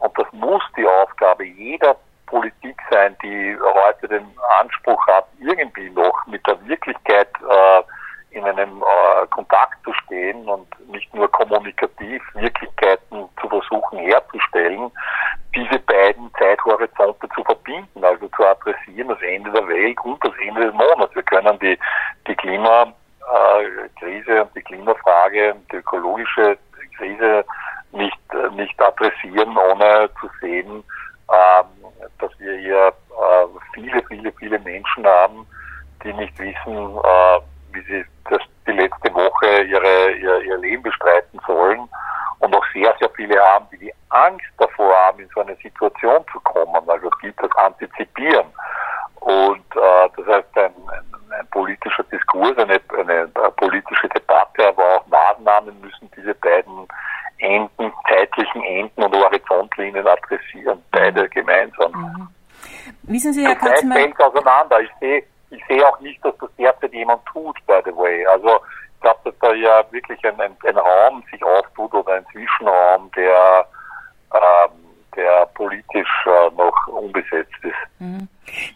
[0.00, 1.96] und das muss die Aufgabe jeder
[2.28, 4.26] Politik sein, die heute den
[4.60, 7.82] Anspruch hat, irgendwie noch mit der Wirklichkeit äh,
[8.30, 14.90] in einem äh, Kontakt zu stehen und nicht nur kommunikativ Wirklichkeiten zu versuchen herzustellen,
[15.54, 20.66] diese beiden Zeithorizonte zu verbinden, also zu adressieren, das Ende der Welt und das Ende
[20.66, 21.14] des Monats.
[21.14, 21.78] Wir können die,
[22.26, 22.94] die Klimakrise
[24.42, 26.58] und die Klimafrage, die ökologische
[26.98, 27.44] Krise
[27.92, 28.18] nicht,
[28.52, 30.84] nicht adressieren, ohne zu sehen,
[31.30, 31.77] ähm,
[32.18, 35.46] dass wir hier äh, viele, viele, viele Menschen haben,
[36.02, 37.40] die nicht wissen, äh,
[37.72, 41.88] wie sie das, die letzte Woche ihre, ihr, ihr Leben bestreiten sollen
[42.40, 46.24] und auch sehr, sehr viele haben, die die Angst davor haben, in so eine Situation
[46.32, 46.74] zu kommen.
[46.88, 48.46] Also es gilt das Antizipieren.
[49.20, 54.96] Und äh, das heißt, ein, ein, ein politischer Diskurs, eine, eine, eine politische Debatte, aber
[54.96, 56.86] auch Maßnahmen müssen diese beiden
[57.38, 61.92] Enden, zeitlichen Enden und Horizontlinien adressieren, beide gemeinsam.
[61.92, 62.28] Mhm.
[63.02, 63.98] Wissen Sie, Herr Katzmann...
[63.98, 64.80] fällt auseinander.
[64.80, 68.26] Ich sehe ich sehe auch nicht, dass das derzeit jemand tut, by the way.
[68.26, 68.60] Also
[68.94, 73.10] ich glaube, dass da ja wirklich ein, ein, ein, Raum sich auftut oder ein Zwischenraum,
[73.16, 73.66] der,
[74.34, 74.70] ähm,
[75.16, 78.00] der politisch äh, noch unbesetzt ist.
[78.00, 78.28] Mhm.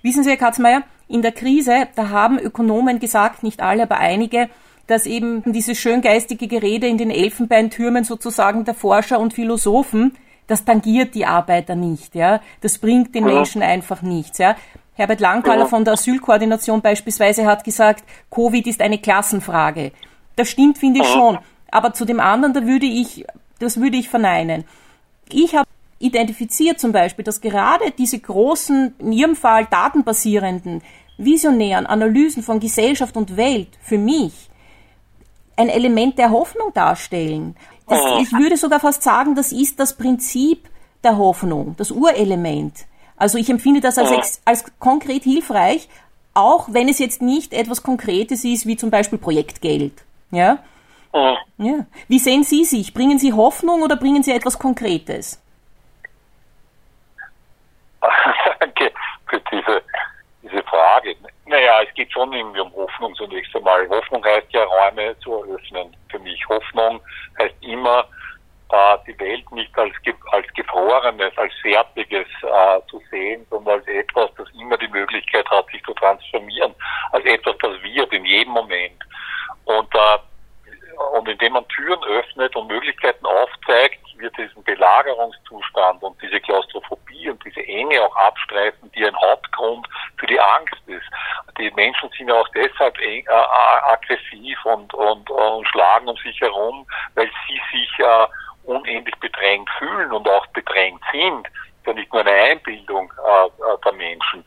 [0.02, 4.48] Wissen Sie, Herr Katzmeier, in der Krise, da haben Ökonomen gesagt, nicht alle, aber einige,
[4.92, 11.14] dass eben dieses schöngeistige Gerede in den Elfenbeintürmen sozusagen der Forscher und Philosophen, das tangiert
[11.14, 12.42] die Arbeiter nicht, ja.
[12.60, 13.34] Das bringt den ja.
[13.34, 14.54] Menschen einfach nichts, ja.
[14.94, 19.92] Herbert Langthaler von der Asylkoordination beispielsweise hat gesagt, Covid ist eine Klassenfrage.
[20.36, 21.38] Das stimmt, finde ich schon.
[21.70, 23.24] Aber zu dem anderen, da würde ich,
[23.58, 24.64] das würde ich verneinen.
[25.30, 25.66] Ich habe
[26.00, 30.82] identifiziert zum Beispiel, dass gerade diese großen, in Ihrem Fall datenbasierenden,
[31.16, 34.50] visionären Analysen von Gesellschaft und Welt für mich
[35.56, 37.56] ein Element der Hoffnung darstellen.
[37.88, 40.68] Das, ich würde sogar fast sagen, das ist das Prinzip
[41.04, 42.86] der Hoffnung, das Urelement.
[43.16, 45.88] Also ich empfinde das als, als konkret hilfreich,
[46.34, 49.92] auch wenn es jetzt nicht etwas Konkretes ist, wie zum Beispiel Projektgeld.
[50.30, 50.58] Ja?
[51.58, 51.86] ja.
[52.08, 52.94] Wie sehen Sie sich?
[52.94, 55.40] Bringen Sie Hoffnung oder bringen Sie etwas Konkretes?
[58.60, 58.90] Danke
[59.28, 59.82] für diese,
[60.42, 61.14] diese Frage.
[61.52, 63.86] Naja, es geht schon irgendwie um Hoffnung zunächst einmal.
[63.90, 65.94] Hoffnung heißt ja, Räume zu eröffnen.
[66.10, 66.98] Für mich Hoffnung
[67.38, 68.08] heißt immer,
[68.70, 69.92] äh, die Welt nicht als,
[70.30, 75.66] als gefrorenes, als fertiges äh, zu sehen, sondern als etwas, das immer die Möglichkeit hat,
[75.66, 76.74] sich zu transformieren,
[77.10, 79.04] als etwas, das wird in jedem Moment.
[79.66, 80.18] Und, äh,
[81.12, 87.44] und indem man Türen öffnet und Möglichkeiten aufzeigt, wird diesen Belagerungszustand und diese Klaustrophobie und
[87.44, 91.06] diese Enge auch abstreiten, die ein Hauptgrund für die Angst ist.
[91.58, 96.40] Die Menschen sind ja auch deshalb eng, äh, aggressiv und, und, und schlagen um sich
[96.40, 98.26] herum, weil sie sich äh,
[98.64, 101.46] unendlich bedrängt fühlen und auch bedrängt sind.
[101.86, 104.44] Ja nicht nur eine Einbildung äh, äh, der Menschen.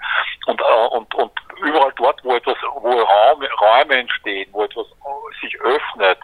[0.47, 1.31] Und, äh, und, und
[1.61, 6.19] überall dort, wo etwas, wo Raum, Räume entstehen, wo etwas äh, sich öffnet,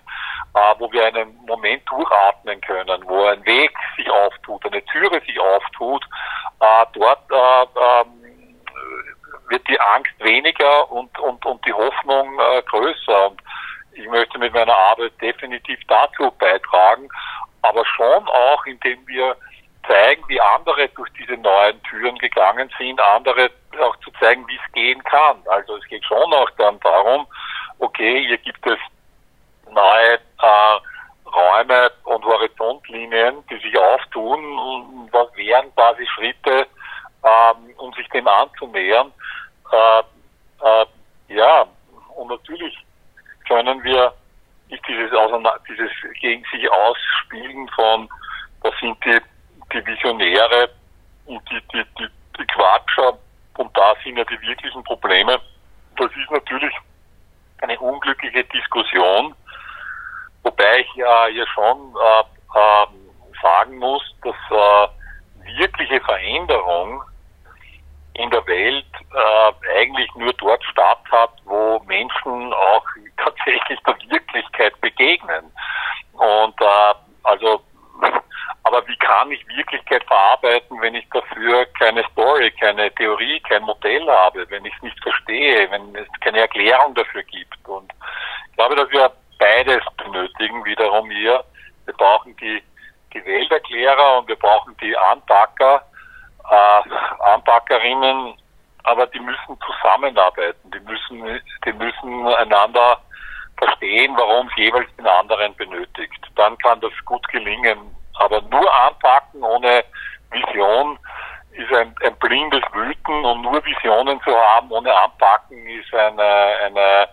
[0.53, 5.39] äh, wo wir einen Moment durchatmen können, wo ein Weg sich auftut, eine Türe sich
[5.39, 6.03] auftut,
[6.59, 8.21] äh, dort äh, ähm,
[9.49, 13.29] wird die Angst weniger und, und, und die Hoffnung äh, größer.
[13.29, 13.41] Und
[13.93, 17.09] ich möchte mit meiner Arbeit definitiv dazu beitragen,
[17.61, 19.35] aber schon auch, indem wir
[19.87, 24.71] zeigen, wie andere durch diese neuen Türen gegangen sind, andere auch zu zeigen, wie es
[24.73, 25.37] gehen kann.
[25.47, 27.25] Also es geht schon auch dann darum,
[27.79, 28.77] okay, hier gibt es
[29.69, 30.79] neue äh,
[31.25, 34.57] Räume und Horizontlinien, die sich auftun.
[34.57, 36.67] Und was wären quasi Schritte,
[37.23, 39.11] ähm, um sich dem anzunähern?
[39.71, 39.99] Äh,
[40.65, 40.85] äh,
[41.29, 41.65] ja,
[42.15, 42.77] und natürlich
[43.47, 44.13] können wir
[44.69, 45.11] nicht dieses,
[45.67, 48.09] dieses gegen sich ausspielen von,
[48.63, 49.19] das sind die,
[49.73, 50.69] die Visionäre
[51.25, 52.07] und die, die, die,
[52.37, 53.17] die Quatscher
[53.57, 55.39] und da sind ja die wirklichen Probleme.
[55.97, 56.73] Das ist natürlich
[57.61, 59.35] eine unglückliche Diskussion,
[60.43, 62.87] wobei ich ja hier schon äh, äh,
[63.41, 64.87] sagen muss, dass äh,
[65.57, 67.03] wirkliche Veränderung
[68.13, 72.85] in der Welt äh, eigentlich nur dort statt hat, wo Menschen auch
[73.17, 75.51] tatsächlich der Wirklichkeit begegnen.
[76.13, 76.93] Und äh,
[77.23, 77.61] also,
[78.63, 84.07] aber wie kann ich Wirklichkeit verarbeiten, wenn ich dafür keine Story, keine Theorie, kein Modell
[84.07, 87.67] habe, wenn ich es nicht verstehe, wenn es keine Erklärung dafür gibt?
[87.67, 87.91] Und
[88.49, 91.43] ich glaube, dass wir beides benötigen, wiederum hier.
[91.85, 92.61] Wir brauchen die,
[93.13, 95.83] die Welterklärer und wir brauchen die Anpacker,
[96.49, 98.35] äh, Anpackerinnen,
[98.83, 103.01] aber die müssen zusammenarbeiten, die müssen, die müssen einander
[103.57, 106.27] verstehen, warum es jeweils den anderen benötigt.
[106.35, 107.95] Dann kann das gut gelingen.
[108.21, 109.83] Aber nur anpacken ohne
[110.31, 110.97] Vision
[111.51, 117.07] ist ein, ein blindes Wüten und nur Visionen zu haben ohne Anpacken ist eine, eine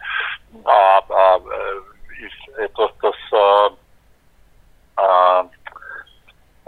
[0.55, 3.71] äh, äh, ist etwas, das äh,
[5.03, 5.45] äh,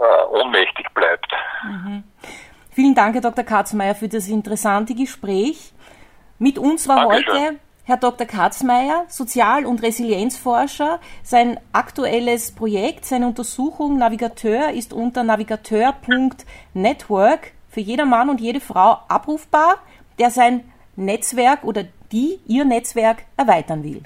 [0.03, 1.31] äh ohnmächtig bleibt.
[1.63, 2.03] Mhm.
[2.71, 3.43] Vielen Dank, Herr Dr.
[3.43, 5.73] Katzmeier, für das interessante Gespräch.
[6.39, 7.33] Mit uns war Dankeschön.
[7.33, 7.59] heute
[7.91, 8.25] Herr Dr.
[8.25, 11.01] Katzmeier, Sozial- und Resilienzforscher.
[11.23, 18.99] Sein aktuelles Projekt, seine Untersuchung Navigateur ist unter navigateur.network für jeder Mann und jede Frau
[19.09, 19.79] abrufbar,
[20.19, 20.63] der sein
[20.95, 21.83] Netzwerk oder
[22.13, 24.03] die ihr Netzwerk erweitern will.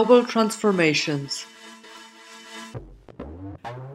[0.00, 1.46] Global Transformations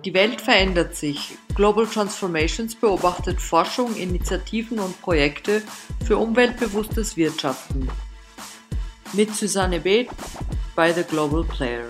[0.06, 1.36] Die Welt verändert sich.
[1.56, 5.64] Global Transformations beobachtet Forschung, Initiativen und Projekte
[6.06, 7.90] für umweltbewusstes Wirtschaften.
[9.14, 10.10] Mit Susanne Beth
[10.76, 11.88] bei The Global Player.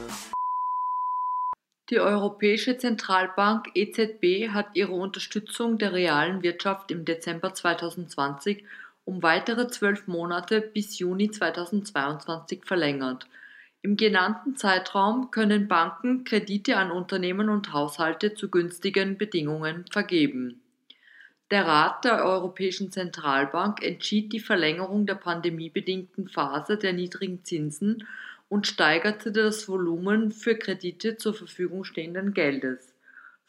[1.90, 8.64] Die Europäische Zentralbank EZB hat ihre Unterstützung der realen Wirtschaft im Dezember 2020
[9.04, 13.28] um weitere zwölf Monate bis Juni 2022 verlängert–
[13.86, 20.60] im genannten Zeitraum können Banken Kredite an Unternehmen und Haushalte zu günstigen Bedingungen vergeben.
[21.52, 28.08] Der Rat der Europäischen Zentralbank entschied die Verlängerung der pandemiebedingten Phase der niedrigen Zinsen
[28.50, 32.92] und steigerte das Volumen für Kredite zur Verfügung stehenden Geldes.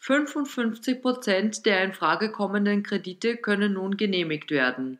[0.00, 4.98] 55 Prozent der in Frage kommenden Kredite können nun genehmigt werden.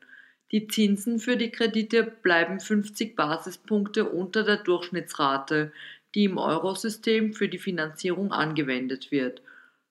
[0.53, 5.73] Die Zinsen für die Kredite bleiben 50 Basispunkte unter der Durchschnittsrate,
[6.15, 9.43] die im Eurosystem für die Finanzierung angewendet wird.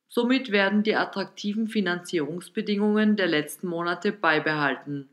[0.08, 5.10] Somit werden die attraktiven Finanzierungsbedingungen der letzten Monate beibehalten.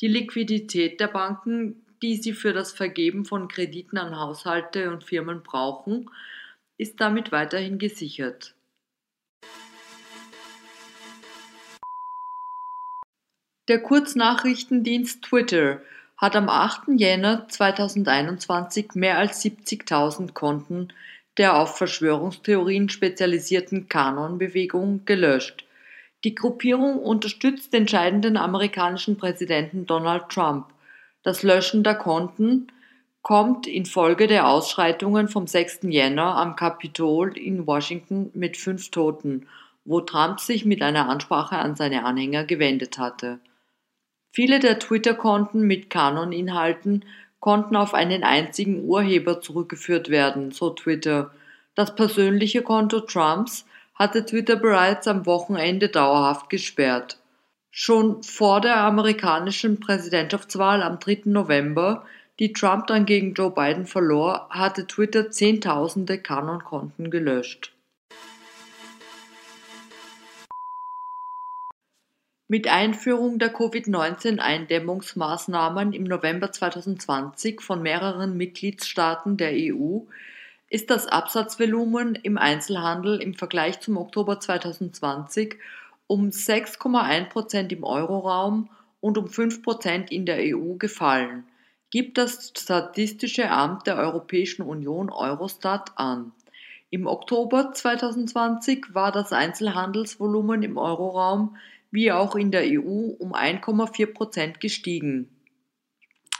[0.00, 5.42] Die Liquidität der Banken, die sie für das Vergeben von Krediten an Haushalte und Firmen
[5.42, 6.10] brauchen,
[6.78, 8.54] ist damit weiterhin gesichert.
[13.70, 15.80] Der Kurznachrichtendienst Twitter
[16.16, 16.88] hat am 8.
[16.96, 20.88] Jänner 2021 mehr als 70.000 Konten
[21.36, 25.66] der auf Verschwörungstheorien spezialisierten Kanon-Bewegung gelöscht.
[26.24, 30.66] Die Gruppierung unterstützt den scheidenden amerikanischen Präsidenten Donald Trump.
[31.22, 32.72] Das Löschen der Konten
[33.22, 35.82] kommt infolge der Ausschreitungen vom 6.
[35.82, 39.46] Jänner am Kapitol in Washington mit fünf Toten,
[39.84, 43.38] wo Trump sich mit einer Ansprache an seine Anhänger gewendet hatte.
[44.32, 47.04] Viele der Twitter-Konten mit Kanon-Inhalten
[47.40, 51.32] konnten auf einen einzigen Urheber zurückgeführt werden, so Twitter.
[51.74, 57.18] Das persönliche Konto Trumps hatte Twitter bereits am Wochenende dauerhaft gesperrt.
[57.70, 61.22] Schon vor der amerikanischen Präsidentschaftswahl am 3.
[61.24, 62.04] November,
[62.38, 67.72] die Trump dann gegen Joe Biden verlor, hatte Twitter Zehntausende Kanon-Konten gelöscht.
[72.50, 80.00] Mit Einführung der Covid-19-Eindämmungsmaßnahmen im November 2020 von mehreren Mitgliedstaaten der EU
[80.68, 85.58] ist das Absatzvolumen im Einzelhandel im Vergleich zum Oktober 2020
[86.08, 88.68] um 6,1 Prozent im Euroraum
[89.00, 91.44] und um 5 Prozent in der EU gefallen,
[91.90, 96.32] gibt das Statistische Amt der Europäischen Union Eurostat an.
[96.90, 101.56] Im Oktober 2020 war das Einzelhandelsvolumen im Euroraum
[101.90, 105.28] wie auch in der EU um 1,4 Prozent gestiegen.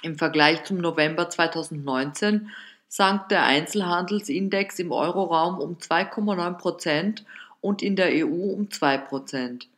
[0.03, 2.51] Im Vergleich zum November 2019
[2.88, 7.24] sank der Einzelhandelsindex im Euroraum um 2,9 Prozent
[7.61, 9.68] und in der EU um 2 Prozent.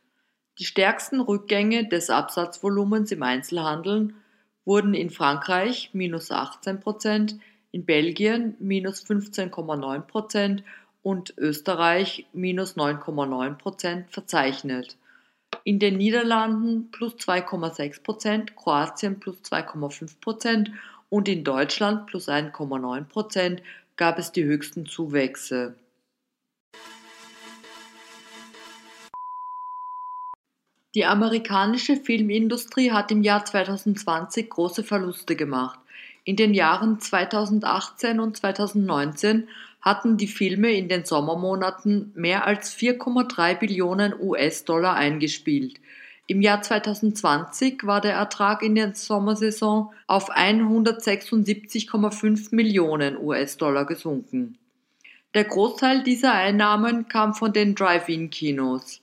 [0.59, 4.13] Die stärksten Rückgänge des Absatzvolumens im Einzelhandel
[4.65, 7.37] wurden in Frankreich minus 18 Prozent,
[7.71, 10.63] in Belgien minus 15,9 Prozent
[11.01, 14.95] und Österreich minus 9,9 Prozent verzeichnet.
[15.63, 20.71] In den Niederlanden plus 2,6 Prozent, Kroatien plus 2,5 Prozent
[21.09, 23.61] und in Deutschland plus 1,9 Prozent
[23.95, 25.75] gab es die höchsten Zuwächse.
[30.95, 35.79] Die amerikanische Filmindustrie hat im Jahr 2020 große Verluste gemacht.
[36.23, 39.47] In den Jahren 2018 und 2019
[39.83, 45.79] hatten die Filme in den Sommermonaten mehr als 4,3 Billionen US-Dollar eingespielt.
[46.25, 54.57] Im Jahr 2020 war der Ertrag in der Sommersaison auf 176,5 Millionen US-Dollar gesunken.
[55.33, 59.01] Der Großteil dieser Einnahmen kam von den Drive-In-Kinos.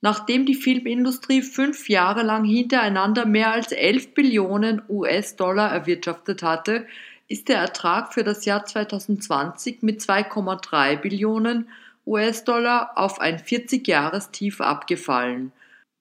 [0.00, 6.84] Nachdem die Filmindustrie fünf Jahre lang hintereinander mehr als 11 Billionen US-Dollar erwirtschaftet hatte,
[7.28, 11.68] ist der Ertrag für das Jahr 2020 mit 2,3 Billionen
[12.06, 15.52] US-Dollar auf ein 40-Jahres-Tief abgefallen.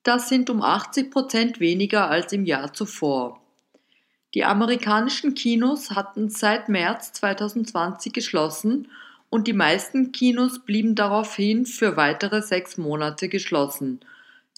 [0.03, 3.41] Das sind um 80 Prozent weniger als im Jahr zuvor.
[4.35, 8.89] Die amerikanischen Kinos hatten seit März 2020 geschlossen
[9.31, 14.01] und die meisten Kinos blieben daraufhin für weitere sechs Monate geschlossen.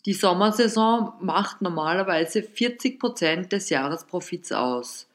[0.06, 5.07] Die Sommersaison macht normalerweise 40 Prozent des Jahresprofits aus.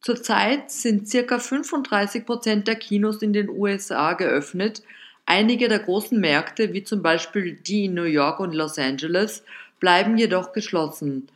[0.00, 4.82] Zurzeit sind circa 35 Prozent der Kinos in den USA geöffnet.
[5.24, 9.42] Einige der großen Märkte, wie zum Beispiel die in New York und Los Angeles,
[9.80, 11.28] bleiben jedoch geschlossen.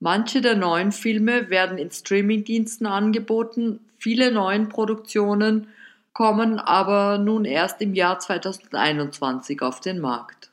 [0.00, 5.68] Manche der neuen Filme werden in Streamingdiensten angeboten, viele neuen Produktionen
[6.12, 10.50] kommen aber nun erst im Jahr 2021 auf den Markt.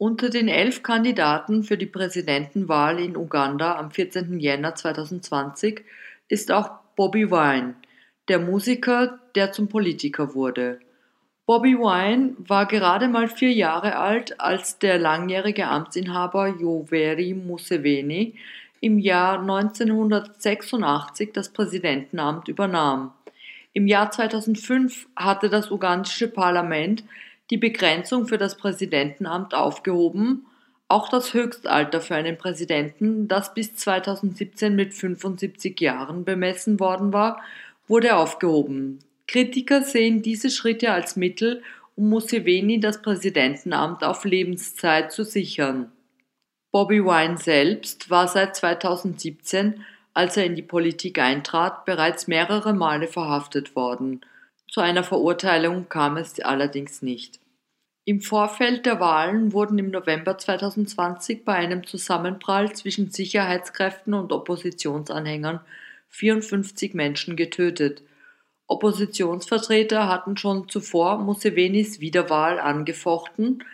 [0.00, 4.38] Unter den elf Kandidaten für die Präsidentenwahl in Uganda am 14.
[4.38, 5.84] Jänner 2020
[6.28, 7.74] ist auch Bobby Wine,
[8.28, 10.78] der Musiker, der zum Politiker wurde.
[11.46, 18.36] Bobby Wine war gerade mal vier Jahre alt, als der langjährige Amtsinhaber Yoweri Museveni
[18.80, 23.14] im Jahr 1986 das Präsidentenamt übernahm.
[23.72, 27.02] Im Jahr 2005 hatte das ugandische Parlament
[27.50, 30.46] die Begrenzung für das Präsidentenamt aufgehoben,
[30.88, 37.42] auch das Höchstalter für einen Präsidenten, das bis 2017 mit 75 Jahren bemessen worden war,
[37.86, 39.00] wurde aufgehoben.
[39.26, 41.62] Kritiker sehen diese Schritte als Mittel,
[41.94, 45.92] um Museveni das Präsidentenamt auf Lebenszeit zu sichern.
[46.70, 49.84] Bobby Wine selbst war seit 2017,
[50.14, 54.20] als er in die Politik eintrat, bereits mehrere Male verhaftet worden.
[54.70, 57.40] Zu einer Verurteilung kam es allerdings nicht.
[58.04, 65.60] Im Vorfeld der Wahlen wurden im November 2020 bei einem Zusammenprall zwischen Sicherheitskräften und Oppositionsanhängern
[66.08, 68.02] 54 Menschen getötet.
[68.66, 73.64] Oppositionsvertreter hatten schon zuvor Musevenis Wiederwahl angefochten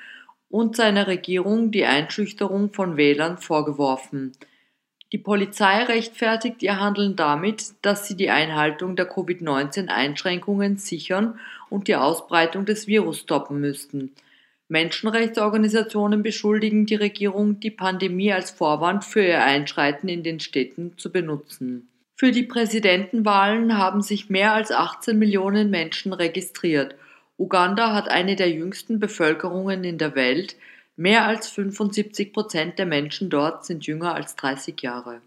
[0.49, 4.33] und seiner Regierung die Einschüchterung von Wählern vorgeworfen.
[5.15, 11.39] Die Polizei rechtfertigt ihr Handeln damit, dass sie die Einhaltung der Covid-19-Einschränkungen sichern
[11.71, 14.11] und die Ausbreitung des Virus stoppen müssten.
[14.67, 21.13] Menschenrechtsorganisationen beschuldigen die Regierung, die Pandemie als Vorwand für ihr Einschreiten in den Städten zu
[21.13, 21.87] benutzen.
[22.17, 26.97] Für die Präsidentenwahlen haben sich mehr als 18 Millionen Menschen registriert
[27.37, 30.55] Uganda hat eine der jüngsten Bevölkerungen in der Welt,
[30.97, 35.21] mehr als 75 Prozent der Menschen dort sind jünger als 30 Jahre.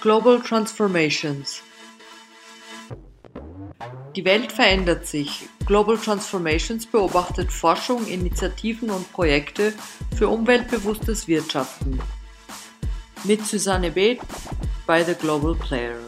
[0.00, 1.62] Global Transformations
[4.14, 5.48] Die Welt verändert sich.
[5.66, 9.72] Global Transformations beobachtet Forschung, Initiativen und Projekte
[10.16, 11.98] für umweltbewusstes Wirtschaften.
[13.24, 14.20] Mit Susanne Beth
[14.86, 15.98] bei The Global Player.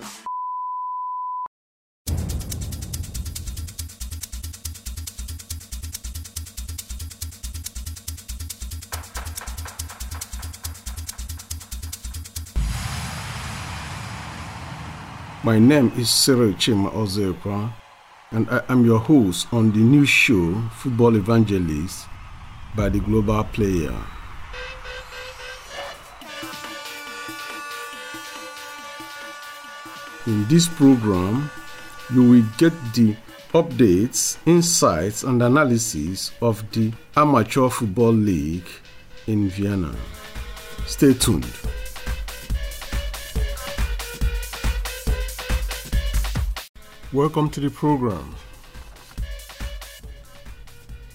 [15.49, 17.73] My name is Cyril Chima Ozekwa.
[18.33, 22.07] and I am your host on the new show, Football Evangelist,
[22.77, 23.97] by the Global Player.
[30.27, 31.51] In this program,
[32.13, 33.17] you will get the
[33.55, 38.69] updates, insights, and analysis of the Amateur Football League
[39.27, 39.97] in Vienna.
[40.85, 41.47] Stay tuned.
[47.15, 48.35] Welcome to the program.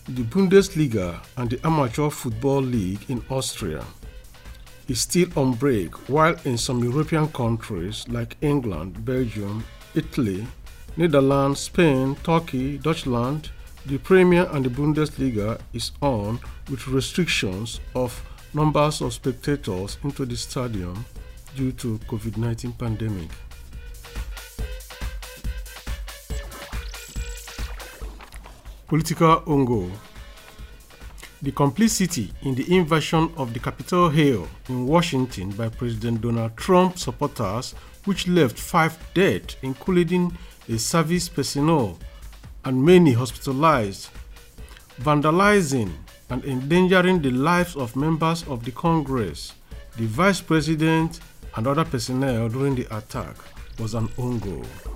[0.10, 3.86] The Bundesliga and the Amateur Football League in Austria
[4.88, 9.64] is still on break, while in some European countries like England, Belgium,
[9.94, 10.48] Italy,
[10.98, 13.52] Netherlands, Spain, Turkey, Deutschland,
[13.86, 16.40] the Premier and the Bundesliga is on
[16.72, 18.20] with restrictions of
[18.56, 21.06] numbers of spectators into the stadium
[21.56, 23.30] due to COVID-19 pandemic.
[28.88, 29.90] Political Ongo
[31.42, 36.98] The complicity in the invasion of the Capitol Hill in Washington by President Donald Trump
[36.98, 37.76] supporters,
[38.06, 40.38] which left five dead, including
[40.70, 41.98] a service personnel
[42.66, 44.10] and many hospitalized,
[45.02, 45.92] vandalizing
[46.30, 49.54] and endangering the lives of members of the Congress,
[49.98, 51.20] the Vice President,
[51.56, 53.36] and other personnel during the attack
[53.80, 54.93] was an ongo.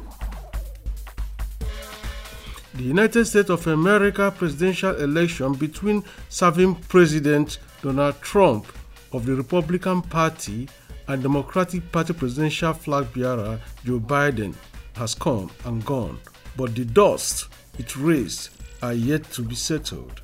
[2.77, 8.67] The United States of America presidential election between serving President Donald Trump
[9.11, 10.69] of the Republican Party
[11.07, 14.53] and Democratic Party presidential flag bearer Joe Biden
[14.93, 16.19] has come and gone,
[16.55, 17.47] but the dust
[17.79, 18.49] it raised
[18.83, 20.21] are yet to be settled.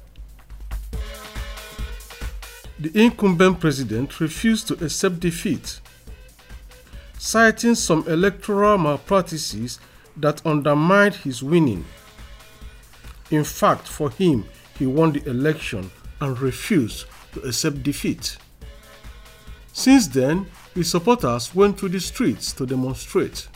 [2.79, 5.79] The incumbent president refused to accept defeat,
[7.17, 9.79] citing some electoral malpractices
[10.17, 11.83] that undermined his winning.
[13.33, 14.45] In fact, for him,
[14.77, 15.89] he won the election
[16.21, 18.37] and refused to accept defeat.
[19.71, 23.47] Since then, his supporters went to the streets to demonstrate.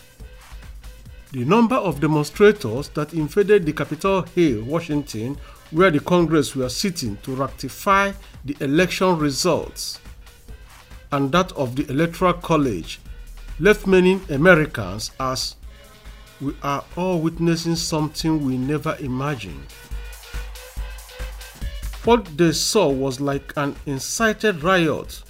[1.32, 5.38] The number of demonstrators that invaded the Capitol Hill, Washington,
[5.70, 8.14] where the Congress were sitting to rectify
[8.46, 10.00] the election results,
[11.12, 13.00] and that of the Electoral College
[13.60, 15.56] left many Americans as
[16.42, 19.66] we are all witnessing something we never imagined.
[22.04, 25.24] What they saw was like an incited riot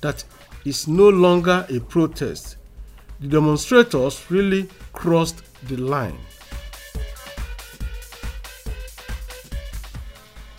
[0.00, 0.24] that
[0.64, 2.56] is no longer a protest.
[3.20, 6.18] The demonstrators really crossed the line.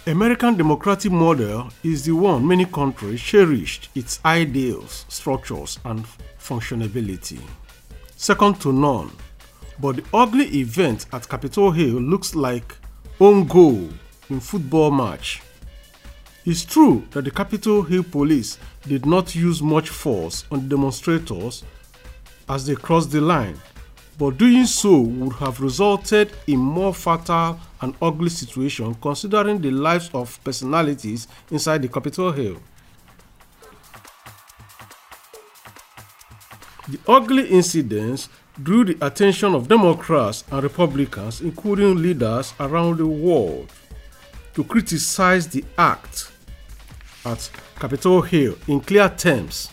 [0.05, 6.05] American democratic model is the one many countries cherished its ideals, structures, and
[6.39, 7.41] functionality.
[8.15, 9.11] Second to none,
[9.79, 12.75] but the ugly event at Capitol Hill looks like
[13.19, 13.89] own goal
[14.29, 15.41] in football match.
[16.45, 18.57] It's true that the Capitol Hill police
[18.87, 21.63] did not use much force on demonstrators
[22.47, 23.59] as they crossed the line,
[24.17, 30.09] but doing so would have resulted in more fatal and ugly situation considering the lives
[30.13, 32.57] of personalities inside the Capitol Hill.
[36.87, 38.29] The ugly incidents
[38.63, 43.71] drew the attention of Democrats and Republicans, including leaders around the world,
[44.53, 46.31] to criticize the act
[47.25, 47.49] at
[47.79, 49.69] Capitol Hill in clear terms.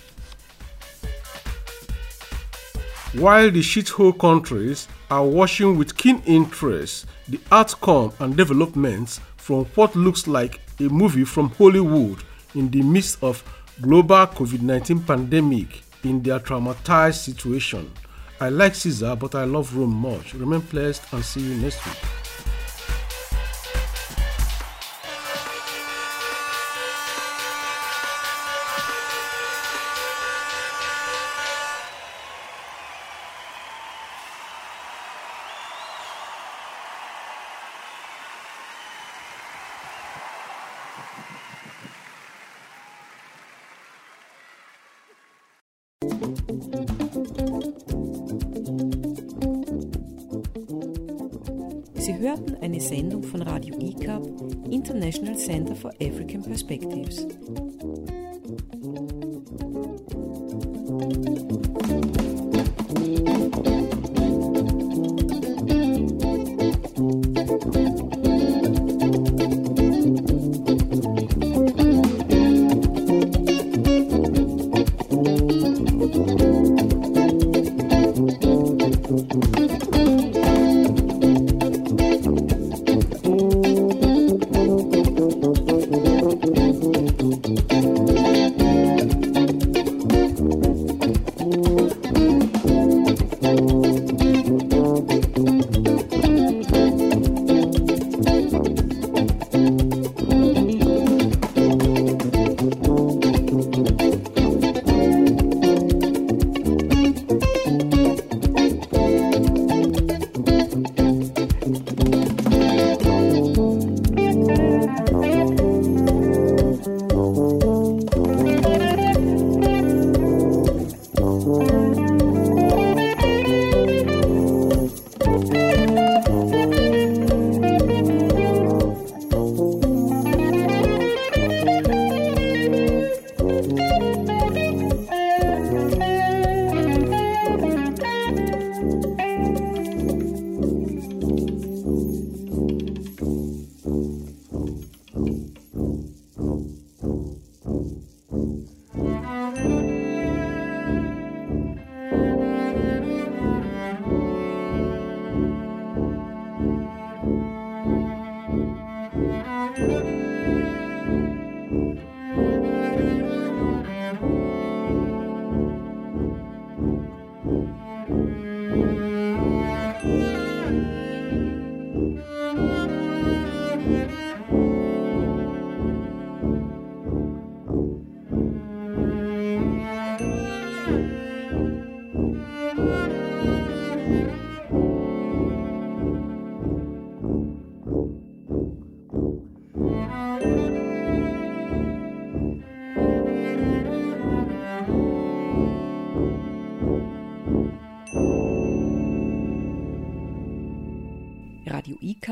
[3.14, 9.94] While the shithole countries are watching with keen interest the outcome and developments from what
[9.94, 12.22] looks like a movie from Hollywood
[12.54, 13.42] in the midst of
[13.80, 17.90] global COVID-19 pandemic in their traumatized situation.
[18.44, 20.34] I like Caesar, but I love Rome much.
[20.34, 22.23] Remain blessed and see you next week.
[52.34, 54.26] Hörten eine Sendung von Radio ICAP,
[54.68, 57.26] International Center for African Perspectives.